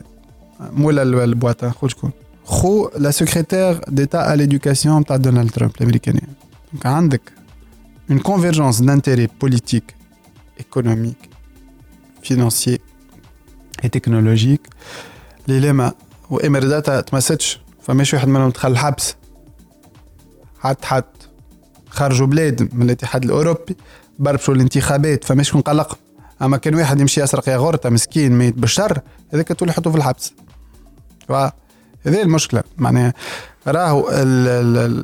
مولا 0.60 1.02
ال 1.02 1.13
boîte 1.13 1.70
خو 1.70 1.88
شكون؟ 1.88 2.12
خو 2.46 2.90
la 2.98 3.12
secrétaire 3.12 3.82
d'État 3.88 4.34
à 4.34 4.36
l'éducation 4.36 5.06
تاع 5.06 5.16
دونالد 5.16 5.52
ترامب 5.52 5.72
الامريكانيه 5.78 6.22
donc 6.74 7.22
عندك 8.10 8.26
une 8.26 8.36
convergence 8.36 8.82
d'intérêts 8.82 9.30
politiques 9.42 9.96
économiques 10.60 11.30
financiers 12.24 12.80
technologiques 13.92 14.62
اللي 15.50 15.70
لما 15.70 15.94
و 16.30 16.38
Emerdata 16.38 17.02
تمسكش 17.02 17.60
فماش 17.82 18.14
واحد 18.14 18.28
منهم 18.28 18.50
دخل 18.50 18.72
الحبس. 18.72 19.16
حتى 20.60 20.88
حتى 20.88 21.28
خرجوا 21.90 22.28
بلاد 22.28 22.76
من 22.76 22.82
الاتحاد 22.82 23.24
الأوروبي 23.24 23.78
بربشوا 24.20 24.54
الانتخابات 24.54 25.24
فماش 25.24 25.52
كون 25.52 25.62
قلق. 25.62 26.00
أما 26.42 26.58
كان 26.58 26.76
واحد 26.76 27.00
يمشي 27.00 27.22
يسرق 27.22 27.50
يا 27.50 27.58
غورته 27.58 27.90
مسكين 27.90 28.32
ميت 28.32 28.56
بالشر 28.56 29.02
هذاك 29.34 29.48
تولي 29.48 29.72
يحطوه 29.72 29.94
في 29.94 29.98
الحبس. 30.00 30.34
هذه 32.06 32.22
المشكلة. 32.22 32.64
معناها 32.78 33.14
راهو 33.68 34.10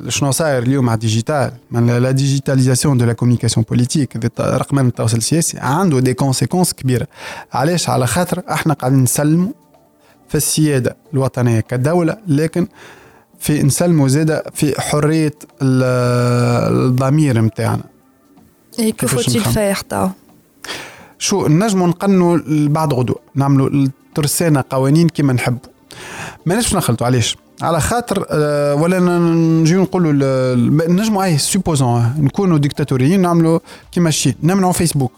شنو 0.08 0.30
صاير 0.30 0.62
اليوم 0.62 0.88
على 0.88 0.94
ال 0.94 1.01
digital 1.01 1.52
la 1.70 2.10
digitalisation 2.10 2.98
de 2.98 3.04
la 3.04 3.12
communication 3.12 3.66
politique 3.68 4.40
رقمنه 4.40 4.88
التواصل 4.88 5.16
السياسي 5.16 5.58
عنده 5.58 6.00
des 6.00 6.14
conséquences 6.14 6.72
كبيرة. 6.72 7.06
علاش؟ 7.52 7.88
على 7.88 8.06
خاطر 8.06 8.42
إحنا 8.50 8.74
قاعدين 8.74 9.02
نسلموا 9.02 9.52
في 10.28 10.34
السيادة 10.34 10.96
الوطنية 11.14 11.60
كدولة 11.60 12.16
لكن 12.28 12.66
في 13.38 13.62
نسلموا 13.62 14.08
زاده 14.08 14.44
في 14.54 14.80
حرية 14.80 15.34
الضمير 15.62 17.40
نتاعنا 17.40 17.84
et 18.78 18.92
que 18.92 19.14
faut-il 19.14 19.40
faire 19.40 19.76
تاو 19.88 20.10
شو 21.18 21.46
نجموا 21.46 21.86
نقنوا 21.86 22.38
بعد 22.48 22.94
غدوة 22.94 23.18
نعملوا 23.34 23.88
ترسانة 24.14 24.64
قوانين 24.70 25.08
كما 25.08 25.32
نحبوا. 25.32 25.75
ماناش 26.46 26.74
نخلطوا 26.74 27.06
علاش؟ 27.06 27.36
على 27.62 27.80
خاطر 27.80 28.26
آه، 28.30 28.74
ولا 28.74 28.98
نجيو 28.98 29.82
نقولوا 29.82 30.12
نجموا 30.88 31.24
allez 31.24 31.38
supposons 31.38 32.14
نكونوا 32.18 32.58
ديكتاتوريين 32.58 33.20
نعملوا 33.20 33.58
كيما 33.92 34.08
الشي 34.08 34.34
نمنعوا 34.42 34.72
فيسبوك 34.72 35.12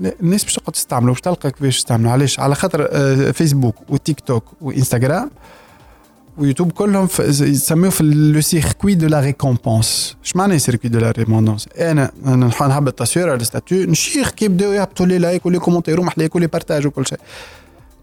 الناس 0.00 0.44
باش 0.44 0.54
تقعد 0.54 0.72
تستعملوا 0.72 1.14
باش 1.14 1.20
تلقى 1.20 1.50
كيفاش 1.50 1.76
تستعملوا 1.76 2.12
علاش؟ 2.12 2.40
على 2.40 2.54
خاطر 2.54 2.88
فيسبوك 3.32 3.74
وتيك 3.88 4.20
توك 4.20 4.44
وانستغرام 4.60 5.30
ويوتيوب 6.38 6.72
كلهم 6.72 7.08
يسميوه 7.20 7.90
في 7.90 8.04
le 8.04 8.40
circuit 8.40 8.94
de 8.94 9.06
la 9.06 9.20
récompense 9.20 10.16
اش 10.24 10.36
معنى 10.36 10.58
circuit 10.58 10.90
de 10.90 10.98
la 10.98 11.10
récompense 11.10 11.68
أنا 11.78 12.10
نحب 12.60 12.88
التصوير 12.88 13.30
على 13.30 13.40
ال 13.40 13.47
statut 13.47 13.90
نشيخ 13.90 14.30
كي 14.30 14.44
يبداو 14.44 14.72
يهبطوا 14.72 15.06
لي 15.06 15.18
les 15.18 15.28
likes 15.28 15.46
و 15.46 15.49
les 15.49 15.58
commentaires 15.58 16.00
ومحليك 16.00 16.36
و 16.36 16.38
les 16.38 16.46
partages 16.46 16.86
وكل 16.86 17.06
شيء. 17.06 17.18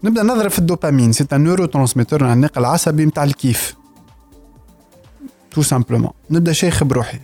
نبدأ 0.04 0.22
نضرب 0.22 0.50
في 0.50 0.58
الدوبامين. 0.58 1.12
c'est 1.12 1.26
un 1.32 1.40
neurotransmetteur 1.40 2.32
الناقل 2.32 2.60
العصبي 2.60 3.04
نتاع 3.04 3.24
الكيف. 3.24 3.74
tout 5.50 5.62
simplement 5.62 6.10
نبدأ 6.30 6.52
شيخ 6.52 6.84
بروحي. 6.84 7.20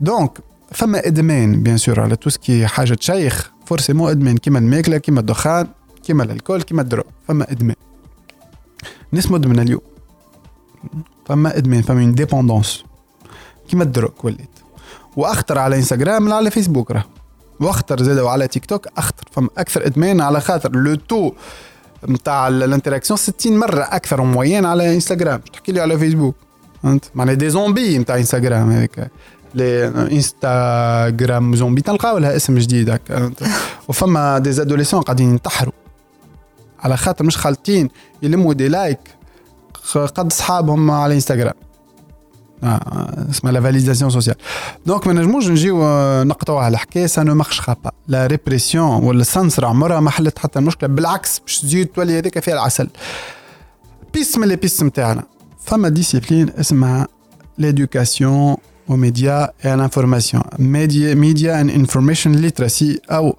donc 0.00 0.38
فما 0.72 1.06
إدمان 1.06 1.62
bien 1.62 1.76
sûr 1.76 2.00
على 2.00 2.16
tout 2.16 2.30
ce 2.30 2.44
qui 2.44 2.66
حاجة 2.66 2.94
تشيخ 2.94 3.50
forcément 3.66 4.10
إدمان. 4.10 4.36
كيما 4.36 4.58
الماكلة 4.58 4.98
كيما 4.98 5.20
الدخان 5.20 5.66
كيما 6.04 6.22
ال 6.22 6.28
alcool 6.28 6.62
كيما 6.62 6.82
ال 6.82 6.85
drogue 6.85 7.04
فما 7.28 7.50
إدمان. 7.50 7.76
ناس 9.12 9.30
مدمنه 9.30 9.62
اليوم. 9.62 9.80
فما 11.26 11.56
إدمان 11.56 11.82
فما 11.82 12.00
une 12.00 12.14
dépendance 12.14 12.84
كيما 13.68 13.82
ال 13.82 13.88
drogue 13.88 14.24
وليت. 14.24 14.50
وأخطر 15.16 15.58
على 15.58 15.76
انستغرام 15.76 16.22
من 16.22 16.32
على 16.32 16.50
فيسبوك 16.50 16.90
راه. 16.90 17.04
وأخطر 17.60 18.02
زاد 18.02 18.18
على 18.18 18.48
تيك 18.48 18.66
توك 18.66 18.86
أخطر. 18.96 19.24
فما 19.32 19.48
أكثر 19.58 19.86
إدمان 19.86 20.20
على 20.20 20.40
خاطر 20.40 20.76
le 20.76 20.94
taux 20.94 21.32
نتاع 22.08 22.48
ال 22.48 22.54
interaction 22.54 23.16
60 23.16 23.58
مرة 23.58 23.82
أكثر 23.82 24.22
moyenne 24.22 24.64
على 24.64 24.94
إنستغرام. 24.94 25.40
تحكي 25.40 25.72
لي 25.72 25.80
على 25.80 25.98
فيسبوك. 25.98 26.34
فهمت؟ 26.82 27.10
معناها 27.14 27.34
des 27.34 27.50
zombies 27.50 27.98
نتاع 27.98 28.16
إنستغرام 28.16 28.88
les 29.54 29.86
Instagram 30.12 31.56
zombies. 31.56 31.80
تلقاو 31.80 32.18
لها 32.18 32.36
اسم 32.36 32.58
جديد 32.58 32.90
هكا 32.90 33.32
وفما 33.88 34.38
des 34.38 34.52
adolescents 34.52 35.00
قاعدين 35.00 35.30
ينتحروا. 35.30 35.72
على 36.80 36.96
خاطر 36.96 37.24
مش 37.24 37.36
خالطين 37.36 37.88
يلموا 38.22 38.54
des 38.54 38.68
likes 38.68 38.98
قد 39.94 40.32
صحابهم 40.32 40.90
على 40.90 41.14
إنستغرام. 41.14 41.65
اسمها 43.30 43.52
la 43.52 43.60
validation 43.60 44.10
sociale 44.10 44.36
donc 44.86 45.06
ما 45.06 45.12
نجموش 45.12 45.48
نجيو 45.48 45.78
نقطعوا 46.22 46.68
الحكاية 46.68 47.06
ça 47.06 47.22
ne 47.22 47.34
marche 47.34 47.60
pas 47.66 47.90
la 48.08 48.26
répression 48.26 49.04
ولا 49.04 49.20
ال 49.20 49.25
censure 49.25 49.64
عمرها 49.64 50.00
ما 50.00 50.10
حلت 50.10 50.38
حتى 50.38 50.58
المشكلة. 50.58 50.88
بالعكس 50.88 51.38
باش 51.38 51.60
تزيد 51.60 51.86
تولي 51.86 52.18
هذيك 52.18 52.38
فيها 52.38 52.54
العسل. 52.54 52.88
بيس 54.14 54.38
من 54.38 54.48
لي 54.48 54.56
بيس 54.56 54.82
نتاعنا 54.82 55.22
فما 55.64 55.88
discipline 55.88 56.50
اسمها 56.50 57.08
l'éducation 57.58 58.56
et 58.88 59.68
à 59.68 59.76
l'information. 59.76 60.40
media 60.58 61.14
media 61.14 61.60
and 61.60 61.70
information 61.70 62.32
literacy 62.32 63.00
أو 63.10 63.36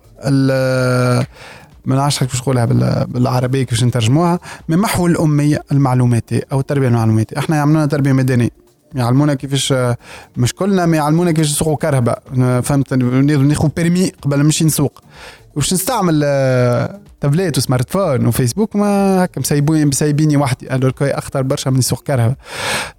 ما 1.85 1.95
نعرفش 1.95 2.19
كيفاش 2.19 2.41
نقولها 2.41 2.65
بالعربية 3.05 3.63
كيفاش 3.63 3.83
نترجموها. 3.83 4.39
من 4.69 4.77
محو 4.77 5.07
الأمية 5.07 5.63
المعلوماتيه 5.71 6.41
أو 6.51 6.59
التربيه 6.59 6.87
المعلوماتيه 6.87 7.37
إحنا 7.37 7.55
يعملونا 7.55 7.85
تربية 7.85 8.13
مدنية. 8.13 8.66
يعلمونا 8.95 9.33
كيفاش 9.33 9.73
مش 10.37 10.53
كلنا 10.53 10.85
ما 10.85 10.97
يعلمونا 10.97 11.31
كيفاش 11.31 11.51
نسوقوا 11.51 11.75
كرهبة. 11.75 12.15
فهمت 12.61 12.93
ناخذ 12.93 13.69
permis 13.75 14.11
قبل 14.21 14.39
نمشي 14.39 14.65
نسوق. 14.65 15.01
واش 15.55 15.73
نستعمل 15.73 16.19
tablette 17.21 17.57
و 17.57 17.89
smartphone 17.89 18.25
وفيسبوك 18.25 18.75
ما 18.75 19.23
هكا 19.23 19.39
مسيبوني 19.39 19.85
مسيبيني 19.85 20.37
وحدي. 20.37 20.91
quoi 20.91 21.11
أخطر 21.11 21.41
برشا 21.41 21.69
من 21.69 21.79
يسوق 21.79 22.03
كرهبة. 22.03 22.35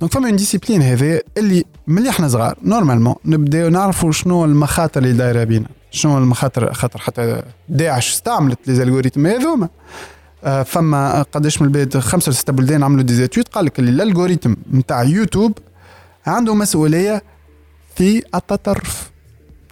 donc 0.00 0.12
فما 0.12 0.28
une 0.28 0.36
discipline 0.36 0.82
هذا 0.82 1.20
اللي 1.38 1.64
ملي 1.86 2.10
إحنا 2.10 2.28
صغار. 2.28 2.58
normalement 2.64 3.14
نبداو 3.24 3.68
نعرفوا 3.68 4.12
شنو 4.12 4.44
المخاطر 4.44 5.02
اللي 5.02 5.12
دايرة 5.12 5.44
بينا. 5.44 5.66
شنو 5.90 6.18
المخاطر 6.18 6.72
خاطر 6.72 6.98
حتى 6.98 7.42
داعش 7.68 8.10
استعملت 8.12 8.58
les 8.66 8.74
algorithmes 8.74 9.26
هذوما. 9.26 9.68
آه، 10.44 10.62
فما 10.62 11.22
قداش 11.22 11.60
من 11.60 11.66
البلاد 11.66 11.98
خمسة 11.98 12.30
ولا 12.30 12.36
سته 12.36 12.52
بلدان 12.52 12.82
عملوا 12.82 13.02
des 13.02 13.17
études 13.17 13.48
قال 13.48 13.64
لك 13.64 13.78
ال 13.78 13.85
algorithme 13.85 14.56
نتاع 14.72 15.02
يوتيوب 15.02 15.58
عنده 16.26 16.54
مسؤولية 16.54 17.22
في 17.96 18.22
التطرف. 18.34 19.10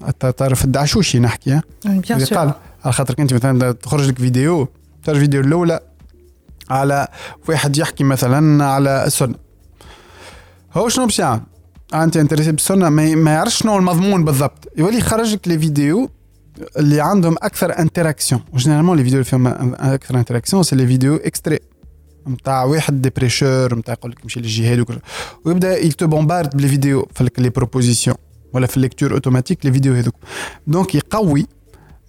التطرف 0.09 0.65
الدعشوشي 0.65 1.19
نحكي 1.19 1.61
bien 1.85 2.25
قال 2.25 2.53
على 2.85 2.93
خاطر 2.93 3.15
أنت 3.19 3.35
مثلا 3.35 3.73
تخرج 3.73 4.09
لك 4.09 4.19
فيديو 4.19 4.69
تخرج 5.05 5.19
فيديو 5.19 5.41
الأولى 5.41 5.81
على 6.71 7.09
واحد 7.49 7.77
يحكي 7.77 8.05
مثلا 8.05 8.65
على 8.65 9.05
السنة. 9.07 9.35
هو 10.75 10.89
شنو 10.89 11.05
باش 11.05 11.19
يعمل؟ 11.19 11.41
أنت 11.95 12.17
intéressé 12.17 12.53
بالسنة 12.53 12.89
ما 12.89 13.31
يعرفش 13.33 13.59
شنو 13.59 13.79
المضمون 13.79 14.25
بالضبط. 14.25 14.73
يولي 14.77 14.99
يخرج 14.99 15.33
لك 15.33 15.49
les 15.49 15.59
vidéos 15.59 16.11
اللي 16.79 17.01
عندهم 17.01 17.37
أكثر 17.43 17.79
interactions 17.79 18.43
و 18.53 18.56
généralement 18.56 18.97
les 18.97 19.03
vidéos 19.03 19.19
اللي 19.19 19.31
فيهم 19.31 19.47
أكثر 19.75 20.19
interactions 20.19 20.63
c'est 20.63 20.77
les 20.77 20.87
vidéos 20.87 21.17
extrêmes 21.17 21.59
نتاع 22.29 22.65
واحد 22.65 23.03
des 23.03 23.21
prêcheurs 23.21 23.75
نتاع 23.75 23.95
يقول 23.95 24.11
لك 24.11 24.25
مشي 24.25 24.41
للجهاد 24.41 24.79
وكل. 24.79 24.99
ويبدأ 25.45 25.79
il 25.79 25.93
te 25.93 26.07
bombarde 26.07 26.57
ب 26.57 26.60
les 26.60 26.69
vidéos 26.69 27.09
في 27.15 27.31
les 27.39 27.51
propositions 27.51 28.17
ولا 28.53 28.67
في 28.67 28.77
la 28.77 28.85
lecture 28.85 29.13
automatique 29.13 29.67
les 29.67 29.73
vidéos 29.73 29.95
هذوك. 29.95 30.15
donc 30.67 30.95
يقوي. 30.95 31.47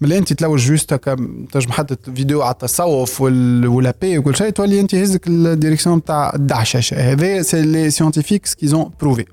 ملي 0.00 0.18
أنت 0.18 0.32
تلوج 0.32 0.60
juste 0.60 0.92
هكا 0.92 1.14
تنجم 1.52 1.72
حتى 1.72 2.12
فيديو 2.14 2.42
على 2.42 2.52
التصوف 2.52 3.20
ولا 3.20 3.94
بي 4.00 4.18
وكل 4.18 4.36
شيء 4.36 4.50
تولي 4.50 4.80
أنت 4.80 4.94
هزك 4.94 5.26
ال 5.26 5.33
direction 5.33 5.98
نتاع 5.98 6.32
الدعششه 6.34 7.12
هذا 7.12 7.42
c'est 7.42 7.62
les 7.62 7.90
scientifiques 7.90 8.54
qui 8.54 8.72
ont 8.72 8.90
prouvé 9.00 9.24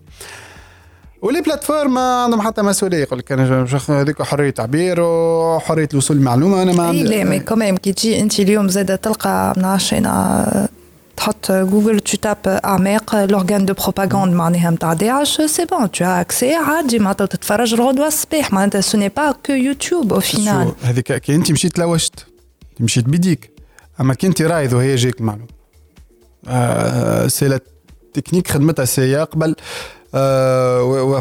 و 1.25 1.29
les 1.29 1.41
plateformes 1.41 1.93
ما 1.93 2.23
عندهم 2.23 2.41
حتى 2.41 2.61
مسؤولية 2.61 2.97
يقول 2.97 3.19
لك 3.19 3.31
أنا 3.31 3.65
هذيك 3.89 4.21
حرية 4.21 4.49
تعبير 4.49 5.01
وحرية 5.01 5.89
الوصول 5.93 6.17
للمعلومة 6.17 6.61
أنا 6.61 6.73
ما 6.73 6.83
عندي. 6.83 7.03
لا 7.03 7.23
mais 7.23 7.39
quand 7.39 7.61
même 7.61 7.77
كي 7.77 7.93
تجي 7.93 8.19
أنت 8.19 8.39
اليوم 8.39 8.67
زادة 8.67 8.95
تلقى 8.95 9.53
ما 9.57 9.61
نعرفش 9.61 9.93
أنا 9.93 10.67
تحط 11.17 11.51
جوجل 11.51 11.99
tu 11.99 12.17
tapes 12.17 12.37
اعماق 12.65 13.15
l'organe 13.15 13.65
de 13.65 13.73
propagande 13.73 14.33
معناها 14.33 14.71
نتاع 14.71 14.93
داعش 14.93 15.41
c'est 15.41 15.65
bon 15.65 15.91
t'as 15.91 16.05
accès 16.05 16.53
عادي 16.55 16.99
معناتها 16.99 17.25
تتفرج 17.25 17.73
الغدوة 17.73 18.07
الصباح 18.07 18.53
معناتها 18.53 18.81
ce 18.81 18.97
n'est 18.97 19.09
pas 19.09 19.31
que 19.31 19.53
يوتيوب 19.53 20.13
au 20.13 20.19
final 20.19 20.71
هذيك 20.81 21.13
كي 21.13 21.35
أنت 21.35 21.51
مشيت 21.51 21.79
لوجت 21.79 22.25
مشيت 22.79 23.05
بيديك 23.05 23.51
أما 24.01 24.13
كي 24.13 24.27
أنت 24.27 24.41
رايد 24.41 24.73
وهي 24.73 24.95
جايك 24.95 25.19
المعلومه 25.19 25.47
آه 26.47 27.27
c'est 27.27 27.47
la 27.47 27.59
technique 28.13 28.47
خدمتها 28.47 28.85
سي 28.85 29.15
قبل 29.15 29.55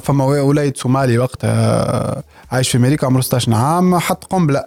فما 0.00 0.24
وليد 0.24 0.76
صومالي 0.76 1.18
وقتها 1.18 2.22
عايش 2.52 2.70
في 2.70 2.78
أمريكا 2.78 3.06
عمره 3.06 3.20
16 3.20 3.54
عام 3.54 3.98
حط 3.98 4.24
قنبلة 4.24 4.64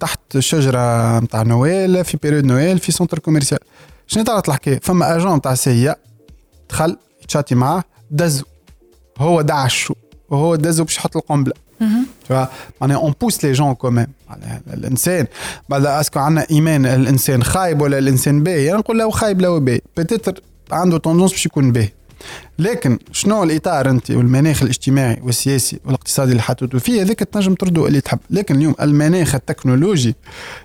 تحت 0.00 0.20
الشجرة 0.36 1.18
نتاع 1.18 1.42
نويل 1.42 2.04
في 2.04 2.16
période 2.22 2.44
Noël 2.44 2.78
في 2.78 2.92
centre 2.92 3.18
commercial 3.18 3.60
شنو 4.06 4.24
طلعت 4.24 4.48
الحكاية 4.48 4.80
فما 4.82 5.16
اجون 5.16 5.36
نتاع 5.36 5.54
سي 5.54 5.94
دخل 6.70 6.96
يتشاتي 7.22 7.54
معاه 7.54 7.84
دزو. 8.10 8.44
هو 9.18 9.40
دعشو 9.40 9.94
وهو 10.30 10.56
دزو 10.56 10.84
باش 10.84 10.96
يحط 10.96 11.16
القنبلة. 11.16 11.54
معناها 12.80 12.96
on 12.96 13.14
pousse 13.20 13.44
les 13.44 13.52
gens 13.52 13.74
quand 13.74 13.92
même 13.92 14.06
الإنسان. 14.74 15.26
بعد 15.68 15.86
est-ce 15.86 16.07
que 16.07 16.18
عندنا 16.18 16.46
إيمان 16.50 16.86
الإنسان 16.86 17.42
خايب 17.42 17.80
ولا 17.80 17.98
الإنسان 17.98 18.42
باهي؟ 18.42 18.72
نقول 18.72 18.98
له 18.98 19.10
خايب 19.10 19.40
له 19.40 19.58
باهي 19.58 19.80
peut-être 19.96 20.40
عنده 20.72 20.98
tendance 20.98 21.30
باش 21.30 21.46
يكون 21.46 21.72
باهي. 21.72 21.88
لكن 22.58 22.98
شنو 23.12 23.42
الإطار 23.42 23.90
أنت 23.90 24.10
والمناخ 24.10 24.62
الاجتماعي 24.62 25.18
والسياسي 25.22 25.80
والاقتصادي 25.84 26.30
اللي 26.30 26.42
حطيته 26.42 26.78
فيه؟ 26.78 27.02
هذاك 27.02 27.18
تنجم 27.18 27.54
تردو 27.54 27.86
اللي 27.86 28.00
تحب. 28.00 28.18
لكن 28.30 28.56
اليوم 28.56 28.74
المناخ 28.80 29.34
التكنولوجي 29.34 30.14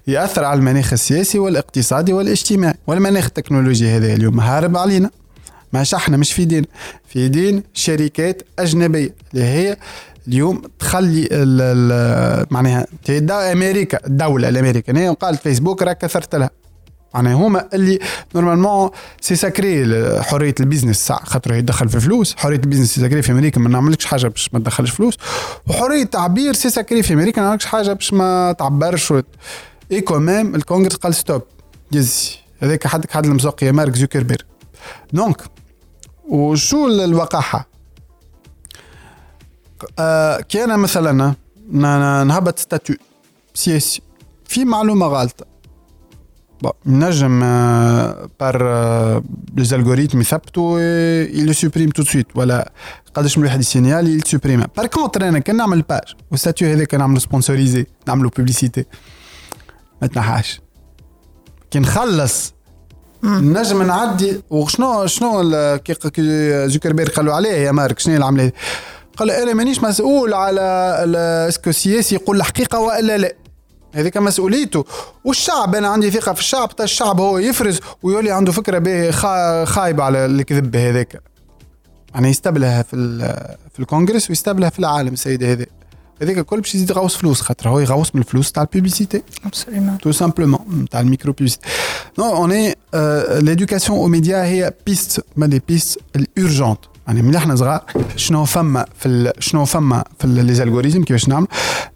يأثر 0.08 0.44
على 0.44 0.58
المناخ 0.58 0.94
السياسي 0.94 1.40
والاقتصادي 1.40 2.14
والاجتماعي 2.14 2.74
والمناخ 2.88 3.26
التكنولوجي 3.26 3.90
هذا 3.90 4.14
اليوم 4.14 4.40
هارب 4.40 4.78
علينا. 4.78 5.10
مش 5.74 5.94
إحنا 5.94 6.18
مش 6.18 6.34
في 6.34 6.46
يدينا. 6.46 6.66
في 7.08 7.28
يدين 7.28 7.64
شركات 7.74 8.42
أجنبية 8.60 9.16
اللي 9.34 9.46
هي 9.46 9.78
اليوم 10.28 10.62
تخلي 10.80 11.28
معناها 12.52 12.86
أمريكا 13.32 14.08
الدولة 14.08 14.50
الامريكانيه 14.50 15.10
وقالت 15.10 15.42
فيسبوك 15.42 15.82
راك 15.82 15.98
كثرت 15.98 16.36
لها. 16.36 16.50
معناها 17.14 17.34
هما 17.34 17.70
اللي 17.74 18.00
normalement 18.36 18.90
c'est 19.22 19.36
sacré 19.36 20.22
حرية 20.22 20.56
ال 20.60 20.66
business 20.66 21.12
خاطر 21.12 21.54
يدخل 21.54 21.90
في 21.90 22.00
فلوس. 22.00 22.36
حرية 22.36 22.56
ال 22.56 22.60
business 22.60 22.96
c'est 22.96 23.02
sacré 23.02 23.22
في 23.22 23.32
أمريكا 23.32 23.60
ما 23.60 23.70
نعملكش 23.70 24.06
حاجة 24.06 24.28
باش 24.28 24.50
ما 24.54 24.60
تدخلش 24.60 24.92
فلوس. 24.92 25.18
وحرية 25.68 26.04
التعبير 26.04 26.54
c'est 26.54 26.70
sacré 26.70 27.04
في 27.04 27.14
أمريكا 27.14 27.42
ما 27.42 27.48
نعملكش 27.48 27.66
حاجة 27.66 27.94
باش 27.94 28.14
ما 28.14 28.52
تعبرش. 28.52 29.12
و... 29.12 29.22
et 29.92 30.02
quand 30.02 30.32
même 30.32 30.56
الكونغرس 30.56 30.96
قال 30.96 31.16
stop 31.16 31.42
يزي 31.92 32.30
هذاك 32.60 32.88
حدك 32.88 33.12
حد 33.12 33.26
المسوق 33.26 33.64
يا 33.64 33.72
مارك 33.72 33.96
زوكربيرغ. 33.96 34.46
donc 35.14 35.42
وشو 36.30 36.88
الوقاحة؟ 36.88 37.68
آه 40.00 40.42
كي 40.42 40.64
أنا 40.64 40.78
مثلا 40.78 41.36
نهبط 42.24 42.60
statut. 42.60 42.96
سياسي 43.54 44.02
في 44.46 44.66
معلومة 44.66 45.06
غلطه 45.06 45.53
نجم 46.86 47.40
par 48.40 48.64
les 49.58 49.64
algorithmes 49.64 50.22
يثبتوا 50.22 50.80
il 51.40 51.47
le 51.47 51.54
supprime 51.54 51.90
tout 51.90 51.99
de 51.99 52.04
suite 52.04 52.28
ولا 52.36 52.72
قداش 53.14 53.38
من 53.38 53.44
واحد 53.46 53.60
ي 53.60 53.66
signale 53.66 54.08
il 54.08 54.22
supprime 54.26 54.64
par 54.78 54.88
contre 54.88 55.28
أنا 55.30 55.40
كان 55.40 55.58
نعمل 55.58 55.82
page 55.82 56.16
وال 56.32 56.41
statut 56.41 56.70
هذاك 56.70 56.96
نعملو 56.96 57.20
sponsorisé 57.20 57.86
نعملو 58.08 58.30
publicité 58.30 58.86
ما 60.02 60.08
تنحاش 60.08 60.62
كي 61.72 61.80
نخلص 61.80 62.54
نجم 63.24 63.84
نعدي 63.84 64.42
وشنو 64.50 65.06
شنو 65.06 65.78
كي 65.86 66.68
زوكربيرغ 66.68 67.10
قالوا 67.10 67.34
عليه 67.34 67.52
يا 67.52 67.72
مارك 67.72 68.00
شنو 68.00 68.16
العملية 68.16 68.54
قال 69.18 69.32
أنا 69.32 69.54
مانيش 69.54 69.84
مسؤول 69.84 70.34
على 70.34 70.62
est-ce 71.50 71.63
que 71.63 71.70
السياسي 71.70 72.16
يقول 72.16 72.38
الحقيقة 72.38 72.80
والا 72.80 73.18
لا 73.18 73.36
هذيك 73.94 74.18
مسؤوليته. 74.18 74.86
والشعب 75.24 75.76
أنا 75.76 75.88
عندي 75.88 76.12
ثقة 76.12 76.34
في 76.34 76.40
الشعب 76.40 76.70
حتى 76.70 76.84
الشعب 76.84 77.20
هو 77.20 77.38
يفرز 77.38 77.80
ويولي 78.04 78.32
عنده 78.32 78.52
فكرة 78.52 78.78
به 78.78 79.12
خايب 79.66 80.02
على 80.02 80.26
الكذب 80.26 80.76
هذاك 80.76 81.22
يعني 82.14 82.30
يستبلها 82.30 82.82
في 82.82 82.96
في 83.74 83.80
الكونغرس 83.80 84.30
ويستبلها 84.30 84.70
في 84.70 84.80
العالم 84.80 85.14
السيد 85.14 85.44
هذا 85.44 85.66
هذاك 86.22 86.38
الكل 86.38 86.62
باش 86.62 86.76
يزيد 86.76 86.90
يغوص 86.90 87.16
فلوس 87.16 87.42
خاطر 87.42 87.70
هو 87.70 87.80
يغوص 87.80 88.16
من 88.16 88.22
الفلوس 88.22 88.52
تاع 88.52 88.64
ال 88.64 88.69
publicité. 88.69 89.24
tout 90.02 90.12
simplement 90.12 90.88
تاع 90.92 91.00
ال 91.00 91.06
micro 91.06 91.34
publicité 91.34 91.68
nous 92.20 92.36
on 92.36 92.76
est 93.42 93.52
l'éducation 93.52 93.90
aux 93.90 94.00
médias 94.00 94.44
هي 94.44 94.74
piste 94.86 95.26
من 95.38 95.50
les 95.50 95.62
pistes 95.68 96.00
urgentes 96.16 96.80
يعني 97.08 97.22
من 97.22 97.36
إحنا 97.36 97.56
صغار 97.56 97.84
شنو 98.16 98.46
فما 98.46 98.86
في 99.00 99.34
شنو 99.40 99.66
فما 99.66 100.04
في 100.20 100.28
les 100.28 100.54
algorithmes 100.54 101.04
كيفاش 101.04 101.30
نعمل؟ 101.30 101.48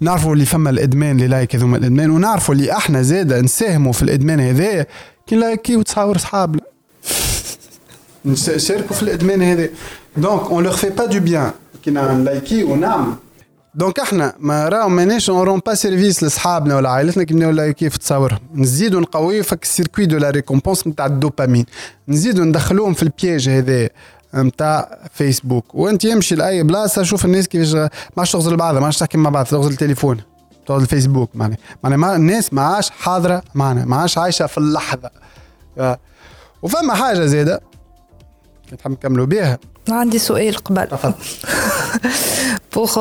نعرفوا 0.02 0.34
اللي 0.34 0.46
فما 0.46 0.70
الإدمان 0.70 1.16
les 1.16 1.28
likes 1.28 1.56
هذوما 1.56 1.78
الإدمان 1.78 2.10
ونعرفوا 2.10 2.56
اللي 2.56 2.78
إحنا 2.78 3.02
زاده 3.02 3.42
نساهموا 3.42 3.94
في 3.94 4.04
الإدمان 4.04 4.40
هذايا 4.40 4.86
كي 5.28 5.36
ن 5.36 5.42
liker 5.42 5.76
وتصاور 5.76 6.18
صحابنا 6.18 6.62
نشاركوا 8.26 8.96
في 8.96 9.04
الإدمان 9.04 9.42
هذا. 9.42 9.70
donc 10.18 10.42
on 10.42 10.64
leur 10.64 10.76
fait 10.76 10.90
pas 10.90 11.06
du 11.06 11.20
bien 11.20 11.52
كي 11.84 11.92
ن 11.92 12.04
liker 12.04 12.64
ونعمل 12.64 13.14
donc 13.78 14.00
إحنا 14.00 14.34
ما 14.40 14.70
راهو 14.70 14.90
ماناش 14.90 15.30
on 15.30 15.62
rend 15.66 15.74
pas 15.74 15.89
service 15.89 16.24
لصحابنا 16.24 16.76
ولا 16.76 16.90
عائلتنا 16.90 17.24
كي 17.24 17.34
نبداو 17.34 17.74
كيف 17.74 17.98
تصاورهم 17.98 18.40
نزيدوا 18.56 19.02
نقويو 19.02 19.44
هاك 19.44 19.64
ال 19.64 19.69
circuit 19.69 20.06
de 20.06 20.18
la 20.18 20.30
récompense 20.30 20.88
نتاع 20.88 21.06
الدوبامين. 21.06 21.66
نزيدوا 22.08 22.46
ندخلوهم 22.46 22.94
في 22.94 23.04
ال 23.04 23.12
piège 23.12 23.50
هذا. 23.50 23.90
نتاع 24.44 25.00
فيسبوك. 25.14 25.76
وانت 25.76 26.04
يمشي 26.06 26.36
لأي 26.36 26.64
بلاصة 26.64 27.04
شوف 27.04 27.26
الناس 27.26 27.48
كيفاش 27.48 27.74
ما 27.74 27.90
عادش 28.18 28.32
تغزل 28.32 28.56
بعضها 28.58 28.80
ما 28.80 28.86
عادش 28.86 28.98
تحكي 28.98 29.18
مع 29.18 29.30
بعض 29.30 29.46
تغزل 29.46 29.72
التليفون 29.72 30.22
تغزل 30.68 30.84
الفيسبوك 30.84 31.30
معناها. 31.36 31.58
معناها 31.84 31.98
ما 31.98 32.16
الناس 32.16 32.54
ما 32.54 32.62
عادش 32.62 32.90
حاضرة 32.90 33.44
معنا 33.56 33.86
ما 33.86 33.96
عادش 33.96 34.18
عايشة 34.18 34.46
في 34.46 34.58
اللحظة. 34.58 35.10
وفما 36.62 36.94
حاجة 36.94 37.26
زادة 37.26 37.62
تحب 38.78 38.92
نكملوا 38.92 39.26
بها 39.26 39.58
عندي 39.90 40.20
سؤال 40.20 40.56
قبل. 40.58 40.88
pour 42.77 42.99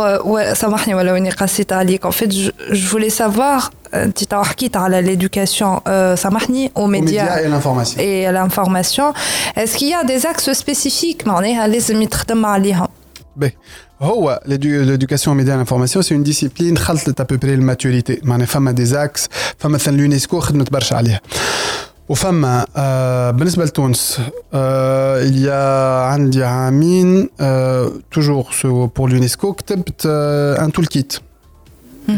سامحني 0.53 0.95
ولو 0.95 1.15
اني 1.15 1.29
قصيت 1.29 1.73
عليك 1.73 2.07
en 2.07 2.11
fait 2.11 2.31
je, 2.31 2.51
je 2.71 2.87
voulais 2.91 3.21
savoir 3.21 3.69
انت 3.93 4.23
تو 4.23 4.43
حكيت 4.43 4.77
على 4.77 5.01
l'éducation 5.01 5.89
سامحني 6.15 6.71
aux 6.75 6.87
médias 6.87 7.37
et 7.39 7.47
l'information 7.47 7.99
et 7.99 8.31
l'information 8.31 9.13
est-ce 9.57 9.77
qu'il 9.77 9.89
y 9.89 9.93
a 9.93 10.03
des 10.03 10.25
axes 10.25 10.53
spécifiques 10.53 11.27
معناها 11.27 11.67
لازم 11.67 12.01
يتخدم 12.01 12.45
عليهم 12.45 12.87
باهي 13.35 13.51
هو 14.01 14.39
l'éducation 14.47 15.31
aux 15.31 15.35
médias 15.35 15.55
et 15.55 15.57
l'information 15.57 16.01
c'est 16.01 16.15
une 16.15 16.23
discipline 16.23 16.77
خلطت 16.77 17.21
à 17.21 17.25
peu 17.25 17.37
près 17.37 17.43
الماتوريتي 17.43 18.21
معناها 18.23 18.47
فما 18.47 18.75
des 18.75 18.93
axes 18.93 19.27
فمثلا 19.57 19.97
l'UNESCO 19.97 20.35
خدمت 20.35 20.71
برشا 20.71 20.95
عليها 20.95 21.21
وفما 22.09 22.65
آه 22.77 23.31
بالنسبه 23.31 23.65
لتونس 23.65 24.21
آه 24.53 25.23
il 25.23 25.45
y 25.45 25.47
a 25.47 26.11
عندي 26.11 26.43
عامين 26.43 27.29
آه 27.39 27.91
toujours 28.15 28.45
pour 28.99 29.09
l'UNESCO 29.09 29.47
كتبت 29.47 30.03
آه 30.05 30.67
un 30.67 30.69
toolkit 30.69 31.19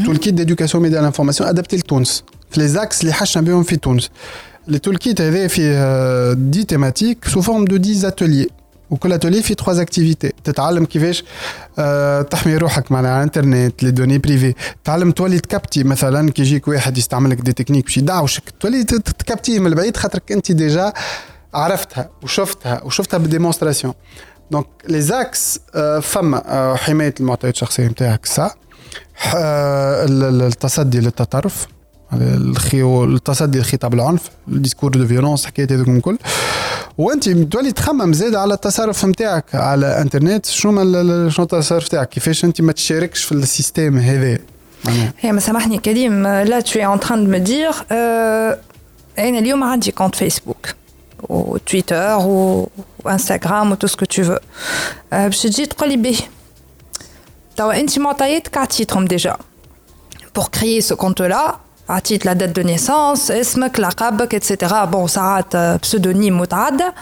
toolkit 0.05 0.33
d'éducation 0.33 0.79
média 0.79 1.01
l'information 1.01 1.45
adapté 1.45 1.73
لتونس 1.73 2.23
في 2.51 2.67
les 2.67 2.79
axes 2.79 3.01
اللي 3.01 3.13
حشنا 3.13 3.43
بهم 3.43 3.63
في 3.63 3.75
تونس 3.75 4.09
les 4.69 4.75
toolkit 4.89 5.21
هذا 5.21 5.47
فيه 5.47 6.33
10 6.33 6.63
thématiques 6.63 7.29
sous 7.29 7.41
forme 7.41 7.67
de 7.67 7.77
10 7.77 8.05
ateliers 8.05 8.49
وكل 8.90 9.12
أتولي 9.12 9.42
فيه 9.42 9.54
trois 9.54 9.82
activités 9.82 10.32
تتعلم 10.44 10.84
كيفاش 10.84 11.24
أه 11.78 12.22
تحمي 12.22 12.56
روحك 12.56 12.92
معناها 12.92 13.18
الإنترنت 13.18 13.82
les 13.82 13.90
données 13.90 14.18
privées 14.18 14.54
تعلم 14.84 15.10
تولي 15.10 15.38
ت 15.38 15.45
capter 15.45 15.84
مثلا 15.84 16.30
كي 16.30 16.42
يجيك 16.42 16.68
واحد 16.68 16.98
يستعمل 16.98 17.30
لك 17.30 17.40
des 17.40 17.52
techniques 17.52 17.84
باش 17.84 17.96
يدعوشك 17.98 18.42
تولي 18.60 18.84
ت 18.84 18.95
capter 18.95 19.58
من 19.58 19.66
البعيد 19.66 19.96
خاطرك 19.96 20.32
أنت 20.32 20.52
déjà 20.52 20.92
عرفتها 21.54 22.10
وشفتها 22.22 22.82
وشفتها 22.84 23.18
بال 23.18 23.28
démonstration. 23.28 23.94
donc 24.50 24.66
les 24.88 25.00
axes 25.00 25.60
فما 26.02 26.42
أه 26.46 26.74
حماية 26.76 27.14
المعطيات 27.20 27.54
الشخصية 27.54 27.86
نتاعك 27.86 28.26
سا 28.26 28.50
أه 29.34 30.04
التصدي 30.04 31.00
للتطرف 31.00 31.66
التصدي 32.84 33.58
لخطاب 33.58 33.94
العنف 33.94 34.30
ال 34.48 34.53
discours 34.53 34.90
de 34.90 35.06
violence 35.06 35.46
حكايات 35.46 35.72
هذوك 35.72 35.88
الكل. 35.88 36.18
وانت 36.98 37.28
تولي 37.28 37.72
تخمم 37.72 38.12
زاد 38.12 38.34
على 38.34 38.54
التصرف 38.54 39.04
نتاعك 39.04 39.54
على 39.54 40.00
انترنت 40.00 40.46
شنو 40.46 41.30
شنو 41.30 41.44
التصرف 41.44 41.86
نتاعك 41.86 42.08
كيفاش 42.08 42.44
انت 42.44 42.60
ما 42.60 42.72
تشاركش 42.72 43.24
في 43.24 43.32
ال 43.32 43.40
système 43.40 43.98
هذا؟ 43.98 44.38
هي 45.18 45.32
ما 45.32 45.40
سامحني 45.40 45.78
كريم. 45.78 46.26
là 46.26 46.60
tu 46.60 46.94
es 46.94 46.97
en 46.97 47.00
train 47.00 47.24
de 47.24 47.30
me 47.30 47.38
dire 47.38 47.70
أنا 47.90 49.38
اليوم 49.38 49.64
عندي 49.64 49.92
compte 49.92 50.14
فيسبوك 50.14 50.66
وتويتر 51.28 52.16
وانستغرام 53.04 53.72
و 53.72 53.75
tout 53.75 53.86
ce 53.86 53.93
que 53.93 54.04
tu 54.04 54.24
veux 54.24 54.36
باش 55.12 55.42
تجي 55.42 55.66
تقول 55.66 55.98
لي 55.98 56.16
توا 57.56 57.80
أنت 57.80 57.98
معطياتك 57.98 58.56
عطيتهم 58.56 59.04
déjà 59.04 59.36
pour 60.38 60.50
créer 60.50 60.80
ce 60.80 60.94
compte-là, 60.94 61.58
عطيت 61.88 62.26
la 62.26 62.32
date 62.32 62.48
de 62.48 62.62
naissance 62.62 63.30
اسمك 63.30 63.80
لقبك 63.80 64.34
et 64.34 64.47
cetera 64.47 64.84
bon 64.84 65.06
ساعات 65.06 65.56
pseudonyme 65.56 66.40
متعدة 66.40 66.94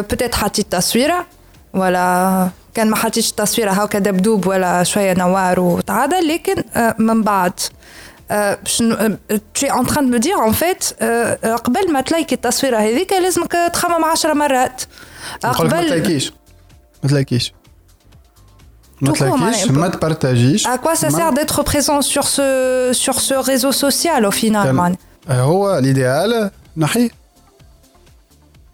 peut-être 0.00 0.34
حطيت 0.34 0.72
تصويرة 0.72 1.26
ولا 1.74 2.48
كان 2.74 2.90
ما 2.90 2.96
حطيتش 2.96 3.32
تصويرة 3.32 3.70
هاكا 3.70 3.98
دبدوب 3.98 4.46
ولا 4.46 4.82
شوية 4.82 5.14
نوار 5.14 5.60
وتعدى 5.60 6.16
لكن 6.16 6.64
من 6.98 7.22
بعد 7.22 7.52
tu 9.54 9.66
es 9.66 9.70
en 9.70 9.84
train 9.84 10.02
de 10.02 10.08
me 10.08 10.18
dire 10.18 10.40
en 10.46 10.52
قبل 11.64 11.92
ما 11.92 12.00
تلايكي 12.00 12.34
التصويره 12.34 12.76
هذيك 12.76 13.12
لازمك 13.12 13.52
تخمم 13.72 14.04
عشرة 14.04 14.32
مرات 14.32 14.82
قبل 15.42 15.70
ما 15.70 15.82
تلايكيش 15.82 16.32
ما 17.02 17.08
تبارتاجيش 17.08 17.52
À 19.02 20.78
quoi 20.78 20.94
ça 20.94 21.10
sert 21.10 21.32
d'être 21.32 21.62
présent 21.62 22.00
sur 22.02 22.26
ce 22.26 22.90
sur 22.92 23.20
ce 23.20 23.34
réseau 23.34 23.72
social 23.72 24.24
au 24.26 24.30
final 24.30 24.72
mais 24.72 24.96
هو 25.28 25.78
ال 25.78 25.90
idéal 25.90 26.50
نحيه 26.76 27.10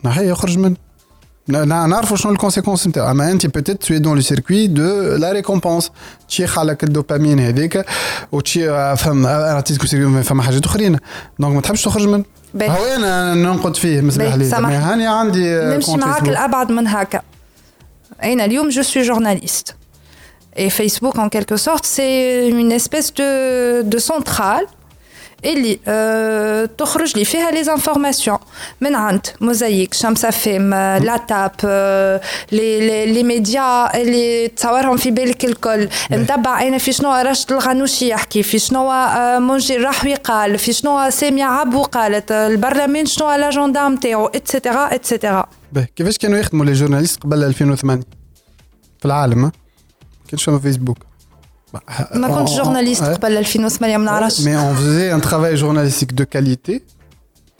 نحيه 0.04 0.30
يخرج 0.30 0.58
منه 0.58 0.76
نعرفوا 1.48 2.16
شنو 2.16 2.32
ال 2.32 2.36
conséquences 2.36 2.86
نتاعو 2.86 3.10
اما 3.10 3.30
انت 3.30 3.46
peut-être 3.46 3.82
t'es 3.82 3.96
dans 3.96 4.14
le 4.14 4.20
circuit 4.20 4.66
de 4.66 5.16
la 5.16 5.32
récompense 5.32 5.90
تشيخ 6.28 6.58
على 6.58 6.76
الدوبامين 6.82 7.40
هذيك 7.40 7.84
وتشي 8.32 8.66
فهم 8.96 9.26
عطيتك 9.26 9.84
فما 10.22 10.42
حاجات 10.42 10.64
اخرين 10.64 10.96
donc 11.38 11.54
ما 11.54 11.60
تحبش 11.60 11.82
تخرج 11.82 12.06
منه 12.06 12.24
هو 12.62 12.84
أنا 12.84 13.34
ننقد 13.34 13.76
فيه 13.76 14.00
مسمح 14.00 14.34
لي 14.34 14.50
هاني 14.52 15.06
عندي 15.06 15.60
نمشي 15.60 15.96
معاك 15.96 16.28
الابعد 16.28 16.72
من 16.72 16.86
هكا 16.86 17.20
أنا 18.22 18.44
اليوم 18.44 18.68
je 18.68 18.82
suis 18.82 19.02
journaliste 19.02 19.74
Et 20.56 20.70
Facebook, 20.70 21.18
en 21.18 21.28
quelque 21.28 21.56
sorte, 21.56 21.86
c'est 21.86 22.48
une 22.48 22.72
espèce 22.72 23.14
de, 23.14 23.82
de 23.82 23.98
centrale. 23.98 24.66
اللي 25.44 25.78
أه 25.88 26.64
تخرج 26.64 27.18
لي 27.18 27.24
فيها 27.24 27.50
les 27.50 27.64
informations 27.64 28.38
من 28.80 28.94
عند 28.94 29.26
موزايك 29.40 29.94
شمس 29.94 30.26
FM 30.26 30.74
la 30.74 31.16
TAP 31.28 31.52
أه 31.64 32.20
لي 32.52 32.80
لي, 32.80 33.12
لي 33.12 33.22
ميديا 33.22 34.00
اللي 34.02 34.48
تصورهم 34.48 34.96
في 34.96 35.10
بالك 35.10 35.44
الكل 35.44 35.88
نتبع 36.12 36.62
أنا 36.62 36.78
في 36.78 36.92
شنو 36.92 37.12
راشد 37.12 37.52
الغنوشي 37.52 38.08
يحكي 38.08 38.42
في 38.42 38.58
شنو 38.58 38.90
أه 38.90 39.38
منجي 39.38 39.76
الرحوي 39.76 40.14
قال 40.14 40.58
في 40.58 40.72
شنو 40.72 41.10
سامية 41.10 41.44
عبو 41.44 41.82
قالت 41.82 42.32
البرلمان 42.32 43.06
شنو 43.06 43.32
l'agenda 43.32 43.88
نتاعو 43.88 44.26
et 44.26 44.43
cetera 44.43 44.94
et 44.94 45.07
cetera 45.07 45.46
كيفاش 45.96 46.18
كانوا 46.18 46.38
يخدموا 46.38 46.64
les 46.64 46.72
journalistes 46.72 47.22
قبل 47.22 47.44
2008 47.44 48.02
في 48.98 49.06
العالم 49.06 49.52
كنتش 50.30 50.44
في 50.44 50.60
فيسبوك 50.60 50.98
ما 52.14 52.38
كنتش 52.38 52.56
journaliste 52.56 53.02
قبل 53.02 53.36
2008 53.36 53.96
ما 53.96 54.04
نعرفش 54.04 54.40
mais 54.40 54.56
on 54.56 54.74
faisait 54.74 55.14
un 55.14 55.20
travail 55.20 55.54
journalistique 55.54 56.12
de 56.12 56.24
qualité 56.24 56.82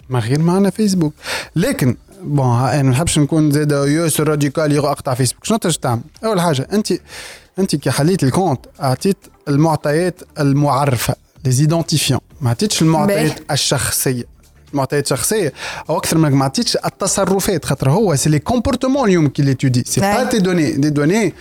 ما 0.09 0.19
غير 0.19 0.39
معنا 0.39 0.71
فيسبوك 0.71 1.15
لكن 1.57 1.97
bon 2.23 2.47
أنا 2.47 2.83
ما 2.83 2.91
نحبش 2.91 3.19
نكون 3.19 3.51
زاد 3.51 3.73
يوسر 3.73 4.29
radical 4.29 4.79
اقطع 4.79 5.15
فيسبوك 5.15 5.45
شنو 5.45 5.59
تجي 5.59 5.79
تعمل؟ 5.79 6.01
اول 6.25 6.41
حاجة 6.41 6.69
انت 6.73 6.93
انت 7.59 7.77
كي 7.77 7.91
حليت 7.91 8.23
ال 8.23 8.28
compte 8.28 8.61
اعطيت 8.83 9.17
المعطيات 9.49 10.21
المعرفه 10.41 11.15
les 11.45 11.51
identifiants 11.51 12.21
ما 12.41 12.49
اعطيتش 12.49 12.83
المعطيات 12.83 13.41
الشخصيه 13.51 14.25
المعطيات 14.73 15.05
الشخصيه 15.05 15.53
أو 15.91 15.97
أكثر 15.97 16.19
منك 16.19 16.33
ما 16.33 16.43
اعطيتش 16.43 16.77
التصرفات 16.77 17.65
خاطر 17.65 17.91
هو 17.91 18.17
c'est 18.17 18.31
les 18.31 18.39
comportements 18.39 19.09
اليوم 19.09 19.29
كي 19.29 19.43
les 19.43 19.85
études 19.87 19.94
c'est 19.94 20.01
pas 20.01 20.25
tes 20.25 20.39
données 20.39 20.73
des 20.73 20.91
données 20.91 21.35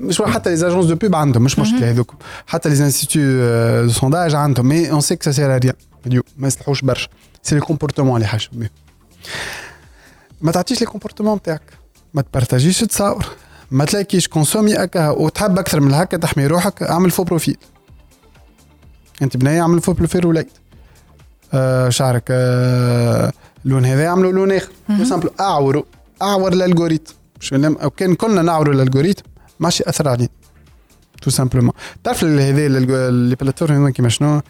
مش 0.00 0.22
حتى 0.22 0.54
les 0.54 0.66
agences 0.66 0.86
de 0.86 0.94
pub 0.94 1.14
عندهم 1.14 1.42
مش 1.42 1.58
مشكله 1.58 1.90
هذوك 1.90 2.14
حتى 2.46 2.68
les 2.68 2.84
instituts 2.84 3.20
de 3.82 3.92
sondage 3.92 4.34
عندهم 4.34 4.66
mais 4.66 4.90
on 4.90 5.00
sait 5.00 5.16
que 5.16 5.22
ça 5.24 5.32
sert 5.32 5.58
rien 5.58 5.74
اليوم 6.06 6.24
ما 6.36 6.46
يصلحوش 6.46 6.80
برشا 6.82 7.08
c'est 7.42 7.54
les 7.54 7.60
comportements 7.60 8.16
اللي 8.16 8.26
حاجة 8.26 8.48
ما 10.40 10.52
تعطيش 10.52 10.80
les 10.80 10.86
comportements 10.86 11.36
نتاعك 11.36 11.62
ما 12.14 12.22
تبارتاجيش 12.22 12.80
تصاور 12.80 13.26
ما 13.70 13.84
تلايكيش 13.84 14.28
consommer 14.28 14.74
هكا 14.74 15.08
وتحب 15.08 15.58
أكثر 15.58 15.80
من 15.80 15.94
هكا 15.94 16.16
تحمي 16.16 16.46
روحك 16.46 16.82
اعمل 16.82 17.10
faux 17.10 17.24
profil 17.24 17.56
انت 19.22 19.36
بنية 19.36 19.60
اعمل 19.60 19.80
faux 19.80 19.92
profil 19.92 20.26
وليد 20.26 20.48
آه 21.54 21.88
شعرك 21.88 22.24
آه 22.30 23.32
لون 23.64 23.84
هذا 23.84 24.06
اعملوا 24.06 24.32
لون 24.32 24.52
اخر 24.52 24.70
simple 25.04 25.30
اعوروا 25.40 25.82
اعور 26.22 26.52
ال 26.52 26.58
algorithme 26.58 27.14
أو 27.52 27.90
كان 27.90 28.14
كلنا 28.14 28.42
نعوروا 28.42 28.74
ال 28.74 28.79
algorithme 28.79 29.29
ماشي 29.60 29.84
أثر 29.86 30.08
عليه 30.08 30.28
tout 31.22 31.30
simplement 31.30 31.72
تعرف 32.04 32.24
هذا 32.24 32.68
les 32.68 33.34
plateformes 33.34 33.88
كيما 33.90 34.08
شنو؟ 34.08 34.40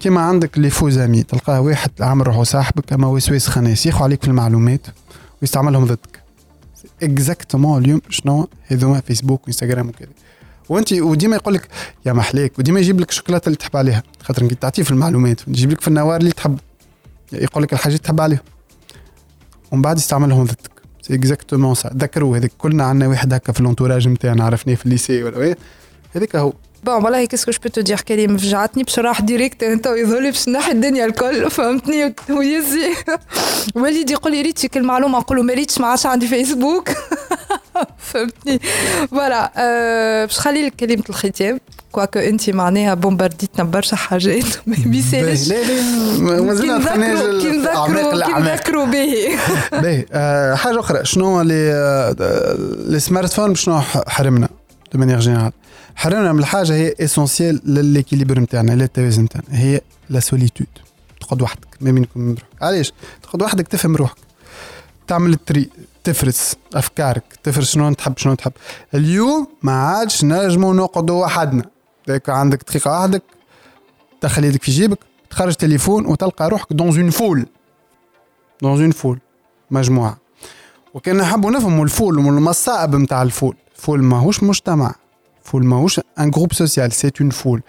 كيما 0.00 0.20
عندك 0.20 0.58
les 0.58 0.70
faux 0.70 0.96
amis 0.96 1.22
تلقاه 1.22 1.60
واحد 1.60 1.90
عامل 2.00 2.26
روحه 2.26 2.42
صاحبك 2.42 2.92
اما 2.92 3.06
وسواس 3.06 3.48
خناس 3.48 3.86
ياخذ 3.86 4.02
عليك 4.02 4.22
في 4.22 4.28
المعلومات 4.28 4.86
ويستعملهم 5.42 5.84
ضدك. 5.84 6.22
exactement 7.02 7.84
اليوم 7.84 8.00
شنو؟ 8.10 8.48
هذوما 8.66 9.00
فيسبوك 9.00 9.44
وانستغرام 9.44 9.88
وكذا. 9.88 10.08
وانت 10.68 10.92
وديما 10.92 11.36
يقول 11.36 11.54
لك 11.54 11.68
يا 12.06 12.12
محليك. 12.12 12.58
وديما 12.58 12.80
يجيب 12.80 13.00
لك 13.00 13.10
الشوكولاتة 13.10 13.46
اللي 13.46 13.56
تحب 13.56 13.76
عليها 13.76 14.02
خاطر 14.22 14.52
تعطيه 14.52 14.82
في 14.82 14.90
المعلومات. 14.90 15.40
يجيب 15.48 15.70
لك 15.70 15.80
في 15.80 15.88
النوار 15.88 16.20
اللي 16.20 16.32
تحب. 16.32 16.58
يقول 17.32 17.62
لك 17.62 17.72
الحاجات 17.72 18.00
تحب 18.00 18.20
عليهم 18.20 18.40
ومن 19.72 19.82
بعد 19.82 19.98
يستعملهم 19.98 20.44
ضدك. 20.44 20.75
c'est 21.06 21.14
exactement 21.14 21.74
ça 21.74 21.90
ذكروا 21.96 22.36
هذيك 22.36 22.52
كلنا 22.58 22.84
عندنا 22.84 23.08
واحد 23.08 23.34
هكا 23.34 23.52
في 23.52 23.60
ال 23.60 23.65
entourage 23.65 24.08
نتاعنا 24.08 24.44
عرفناه 24.44 24.74
في 24.74 24.86
ال 24.86 24.92
lycée 24.92 25.22
ولا 25.22 25.40
إيه 25.40 25.56
هذيك 26.14 26.36
هو 26.36 26.52
bon 26.84 27.04
والله 27.04 27.24
qu'est-ce 27.24 27.44
que 27.44 27.50
je 27.50 27.58
peux 27.74 27.80
dire 27.80 28.00
كريم 28.00 28.36
فجعتني 28.36 28.82
باش 28.82 28.98
نروح 28.98 29.20
direct 29.20 29.62
انت 29.62 29.86
يظهر 29.86 30.20
لي 30.20 30.30
باش 30.30 30.48
نحي 30.48 30.72
الدنيا 30.72 31.06
الكل 31.06 31.50
فهمتني 31.50 32.14
ويزي 32.30 32.94
وليدي 33.74 34.12
يقول 34.12 34.32
لي 34.32 34.42
ريت 34.42 34.58
فيك 34.58 34.76
المعلومه 34.76 35.18
نقول 35.18 35.36
له 35.36 35.42
ما 35.42 35.54
ريتش 35.54 35.78
ما 35.78 35.86
عادش 35.86 36.06
عندي 36.06 36.26
فيسبوك 36.26 36.88
فهمتني. 38.12 38.60
voilà 39.10 39.52
باش 40.26 40.38
خلي 40.38 40.66
لك 40.66 40.76
كلمه 40.76 41.02
الختام. 41.10 41.60
quoique 41.92 42.18
انت 42.18 42.50
معناها 42.50 42.94
بومبارديتنا 42.94 43.64
برشا 43.64 43.96
حاجات 43.96 44.44
ما 44.68 44.76
يبيسالش 44.78 45.48
لا 45.48 45.54
لا 45.54 46.42
مازلنا 46.42 46.78
كي 47.40 47.48
نذكروا 47.48 48.24
كي 48.24 48.32
نذكروا 48.32 48.84
به 48.84 49.38
باهي. 49.72 50.06
حاجة 50.56 50.80
أخرى 50.80 51.04
شنو 51.04 51.40
لي 51.42 52.14
لي 52.88 53.00
سمارت 53.00 53.32
فون 53.32 53.54
شنو 53.54 53.80
حرمنا 54.06 54.48
de 54.92 54.98
manière 54.98 55.20
générale 55.20 55.52
حرمنا 55.96 56.32
من 56.32 56.38
الحاجة 56.38 56.72
هي 56.74 56.94
essentielle 57.00 57.60
ل 57.64 57.70
l'équilibre 57.70 58.40
نتاعنا 58.40 58.72
للتوازن 58.72 59.22
نتاعنا. 59.22 59.46
هي 59.50 59.80
la 60.10 60.20
solitude 60.20 60.66
تقعد 61.20 61.42
وحدك 61.42 61.68
ما 61.80 61.90
بينك 61.90 62.08
وبين 62.16 62.28
روحك. 62.28 62.44
علاش؟ 62.62 62.92
تقعد 63.22 63.42
وحدك 63.42 63.68
تفهم 63.68 63.96
روحك. 63.96 64.16
تعمل 65.06 65.32
ال 65.32 65.41
tri 65.41 65.68
تفرس 66.06 66.56
أفكارك 66.74 67.24
تفرس 67.42 67.70
شنو 67.70 67.92
تحب 67.92 68.18
شنو 68.18 68.34
تحب. 68.34 68.52
اليوم 68.94 69.46
ما 69.62 69.72
عادش 69.72 70.24
نجموا 70.24 70.74
نقعدوا 70.74 71.24
وحدنا. 71.24 71.64
عندك 72.28 72.62
دقيقة 72.68 72.90
وحدك 72.90 73.22
تدخل 74.20 74.44
يدك 74.44 74.62
في 74.62 74.70
جيبك 74.70 74.98
تخرج 75.30 75.54
تليفون 75.54 76.06
وتلقى 76.06 76.48
روحك 76.48 76.72
dans 76.72 77.00
une 77.00 77.10
foule 77.10 77.46
dans 78.62 78.82
une 78.82 78.90
foule 78.90 79.18
مجموعة. 79.70 80.18
وكان 80.94 81.16
نحبوا 81.16 81.50
نفهموا 81.50 81.84
ال 81.84 81.90
foule 81.90 82.18
والمصائب 82.18 82.96
نتاع 82.96 83.22
ال 83.22 83.27
foule. 83.27 83.56
ال 83.76 83.80
foule 83.80 84.02
ماهوش 84.02 84.42
مجتمع. 84.42 84.94
foule 85.44 85.64
ماهوش 85.64 86.00
un 86.18 86.30
groupe 86.30 86.52
social 86.52 86.92
c'est 86.92 87.10
une 87.20 87.30
foule 87.30 87.62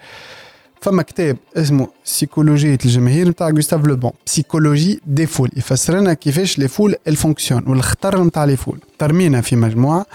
فما 0.80 1.02
كتاب 1.02 1.36
اسمه 1.56 1.88
سيكولوجية 2.04 2.78
الجماهير 2.84 3.28
نتاع 3.28 3.50
جوستاف 3.50 3.84
لوبون 3.86 4.12
psychologie 4.26 5.00
des 5.06 5.26
foules 5.26 5.50
يفسر 5.56 5.96
لنا 5.98 6.14
كيفاش 6.14 6.58
les 6.58 6.68
foules 6.68 6.94
elles 7.08 7.25
fonctionnent 7.25 7.64
والخطر 7.66 8.24
نتاع 8.24 8.44
les 8.44 8.56
foules 8.56 8.78
ترمينا 8.98 9.40
في 9.40 9.56
مجموعة 9.56 10.06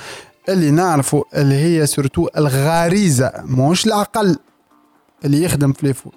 اللي 0.49 0.71
نعرفوا 0.71 1.23
اللي 1.35 1.55
هي 1.55 1.85
surtout 1.85 2.27
الغريزة 2.37 3.31
مش 3.45 3.85
العقل 3.87 4.35
اللي 5.25 5.43
يخدم 5.43 5.73
في 5.73 5.87
les 5.87 5.93
foules 5.93 6.13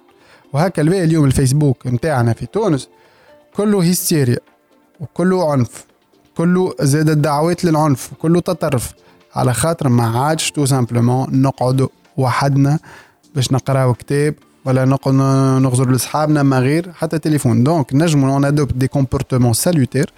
وهكا 0.53 0.81
الباقي 0.81 1.03
اليوم 1.03 1.25
الفيسبوك 1.25 1.87
نتاعنا 1.87 2.33
في 2.33 2.45
تونس 2.45 2.89
كله 3.55 3.83
هيستيريا 3.83 4.39
وكله 4.99 5.51
عنف 5.51 5.85
كله 6.37 6.73
زاد 6.81 7.09
الدعوات 7.09 7.65
للعنف 7.65 8.11
كله 8.19 8.39
تطرف. 8.39 8.93
على 9.35 9.53
خاطر 9.53 9.89
ما 9.89 10.19
عادش 10.19 10.51
tout 10.51 10.65
simplement 10.65 11.41
نقعدوا 11.41 11.87
وحدنا 12.17 12.79
باش 13.35 13.51
نقراو 13.51 13.93
كتاب 13.93 14.35
ولا 14.65 14.85
نقعد 14.85 15.13
نغزر 15.61 15.91
لصحابنا 15.91 16.43
ما 16.43 16.59
غير 16.59 16.91
حتى 16.93 17.19
تليفون. 17.19 17.63
donc 17.63 17.93
نجمو 17.93 18.33
on 18.33 18.45
adopte 18.45 18.73
des 18.73 18.87
comportements 18.87 19.53
salutaires 19.53 20.13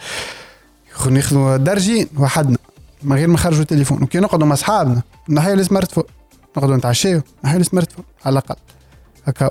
ناخذوا 1.10 1.58
درجين 1.58 2.08
وحدنا 2.18 2.58
من 3.04 3.16
غير 3.16 3.28
ما 3.28 3.34
نخرجوا 3.34 3.62
التليفون 3.62 4.04
وكي 4.04 4.20
نقعدوا 4.20 4.48
مع 4.48 4.56
صحابنا 4.56 5.02
نحيو 5.30 5.54
ال 5.54 5.92
smartphone 5.92 6.04
نقعدوا 6.58 6.78
نتعشاو 6.78 7.22
نحيو 7.44 7.60
ال 7.60 7.92
smartphone 7.92 8.06
على 8.26 8.34
الأقل. 8.34 8.56
هكا. 9.26 9.50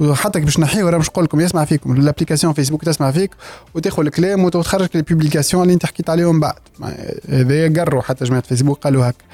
وحتى 0.00 0.40
باش 0.40 0.58
نحيو 0.58 0.88
راه 0.88 0.98
باش 0.98 1.08
نقول 1.08 1.24
لكم 1.24 1.40
يسمع 1.40 1.64
فيكم. 1.64 1.92
ال 1.92 1.97
application 1.97 2.52
فيسبوك 2.52 2.84
تسمع 2.84 3.10
فيك 3.10 3.30
وتاخذ 3.74 4.02
الكلام 4.02 4.44
وتخرج 4.44 4.88
les 4.94 5.02
publications 5.02 5.62
اللي 5.62 5.74
انت 5.74 5.86
حكيت 5.86 6.10
عليهم 6.10 6.40
بعد. 6.40 6.54
هذا 7.28 7.80
قروا 7.80 8.02
حتى 8.02 8.24
جماعة 8.24 8.42
فيسبوك 8.42 8.78
قالوا 8.78 9.08
هكا. 9.08 9.24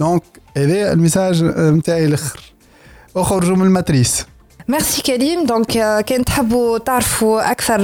donc 0.00 0.22
هذا 0.56 0.92
ال 0.92 0.98
message 0.98 1.44
نتاعي 1.44 2.04
الأخر. 2.04 2.40
اخرجوا 3.16 3.56
من 3.56 3.62
ال 3.66 3.73
matrice. 3.73 4.26
merci 4.68 5.02
كريم 5.02 5.46
donc 5.46 5.66
كان 6.06 6.24
تحبوا 6.24 6.78
تعرفوا 6.78 7.50
أكثر 7.50 7.80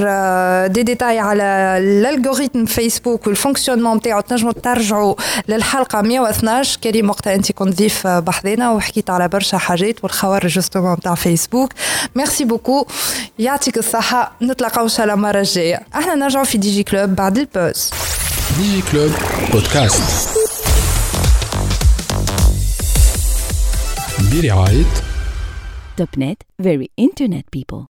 دي 0.67 0.83
ديتاي 0.83 1.19
على 1.19 1.43
ال 1.77 1.85
algorithme 1.85 2.65
فيسبوك 2.65 3.27
وال 3.27 3.36
fonctionnement 3.36 3.97
نتاعو 3.97 4.21
تنجموا 4.21 4.51
ترجعوا 4.51 5.15
للحلقة 5.47 6.01
112 6.01 6.79
كريم 6.83 7.09
وقتها 7.09 7.35
أنت 7.35 7.51
كنت 7.51 7.77
ضيف 7.77 8.07
بحذنا 8.07 8.71
وحكيت 8.71 9.09
على 9.09 9.27
برشا 9.27 9.57
حاجات 9.57 10.03
والخوارج 10.03 10.49
justement 10.49 10.93
نتاع 10.93 11.15
فيسبوك 11.15 11.73
merci 12.15 12.45
beaucoup 12.45 12.85
يعطيك 13.39 13.77
الصحة. 13.77 14.31
نتلاقاو 14.41 14.83
إن 14.83 14.89
شاء 14.89 15.03
الله 15.03 15.13
المره 15.13 15.39
الجايه 15.39 15.81
إحنا 15.95 16.15
نرجعوا 16.15 16.45
في 16.45 16.57
دي 16.57 16.71
جي 16.71 16.83
كلوب 16.83 17.09
بعد 17.09 17.37
ال 17.37 17.45
pause. 17.45 17.91
دي 18.57 18.75
جي 18.75 18.81
كلوب 18.91 19.11
بودكاست 19.51 20.29
برعايه 24.31 25.14
Topnet, 25.97 26.41
very 26.59 26.91
internet 26.97 27.49
people. 27.51 27.83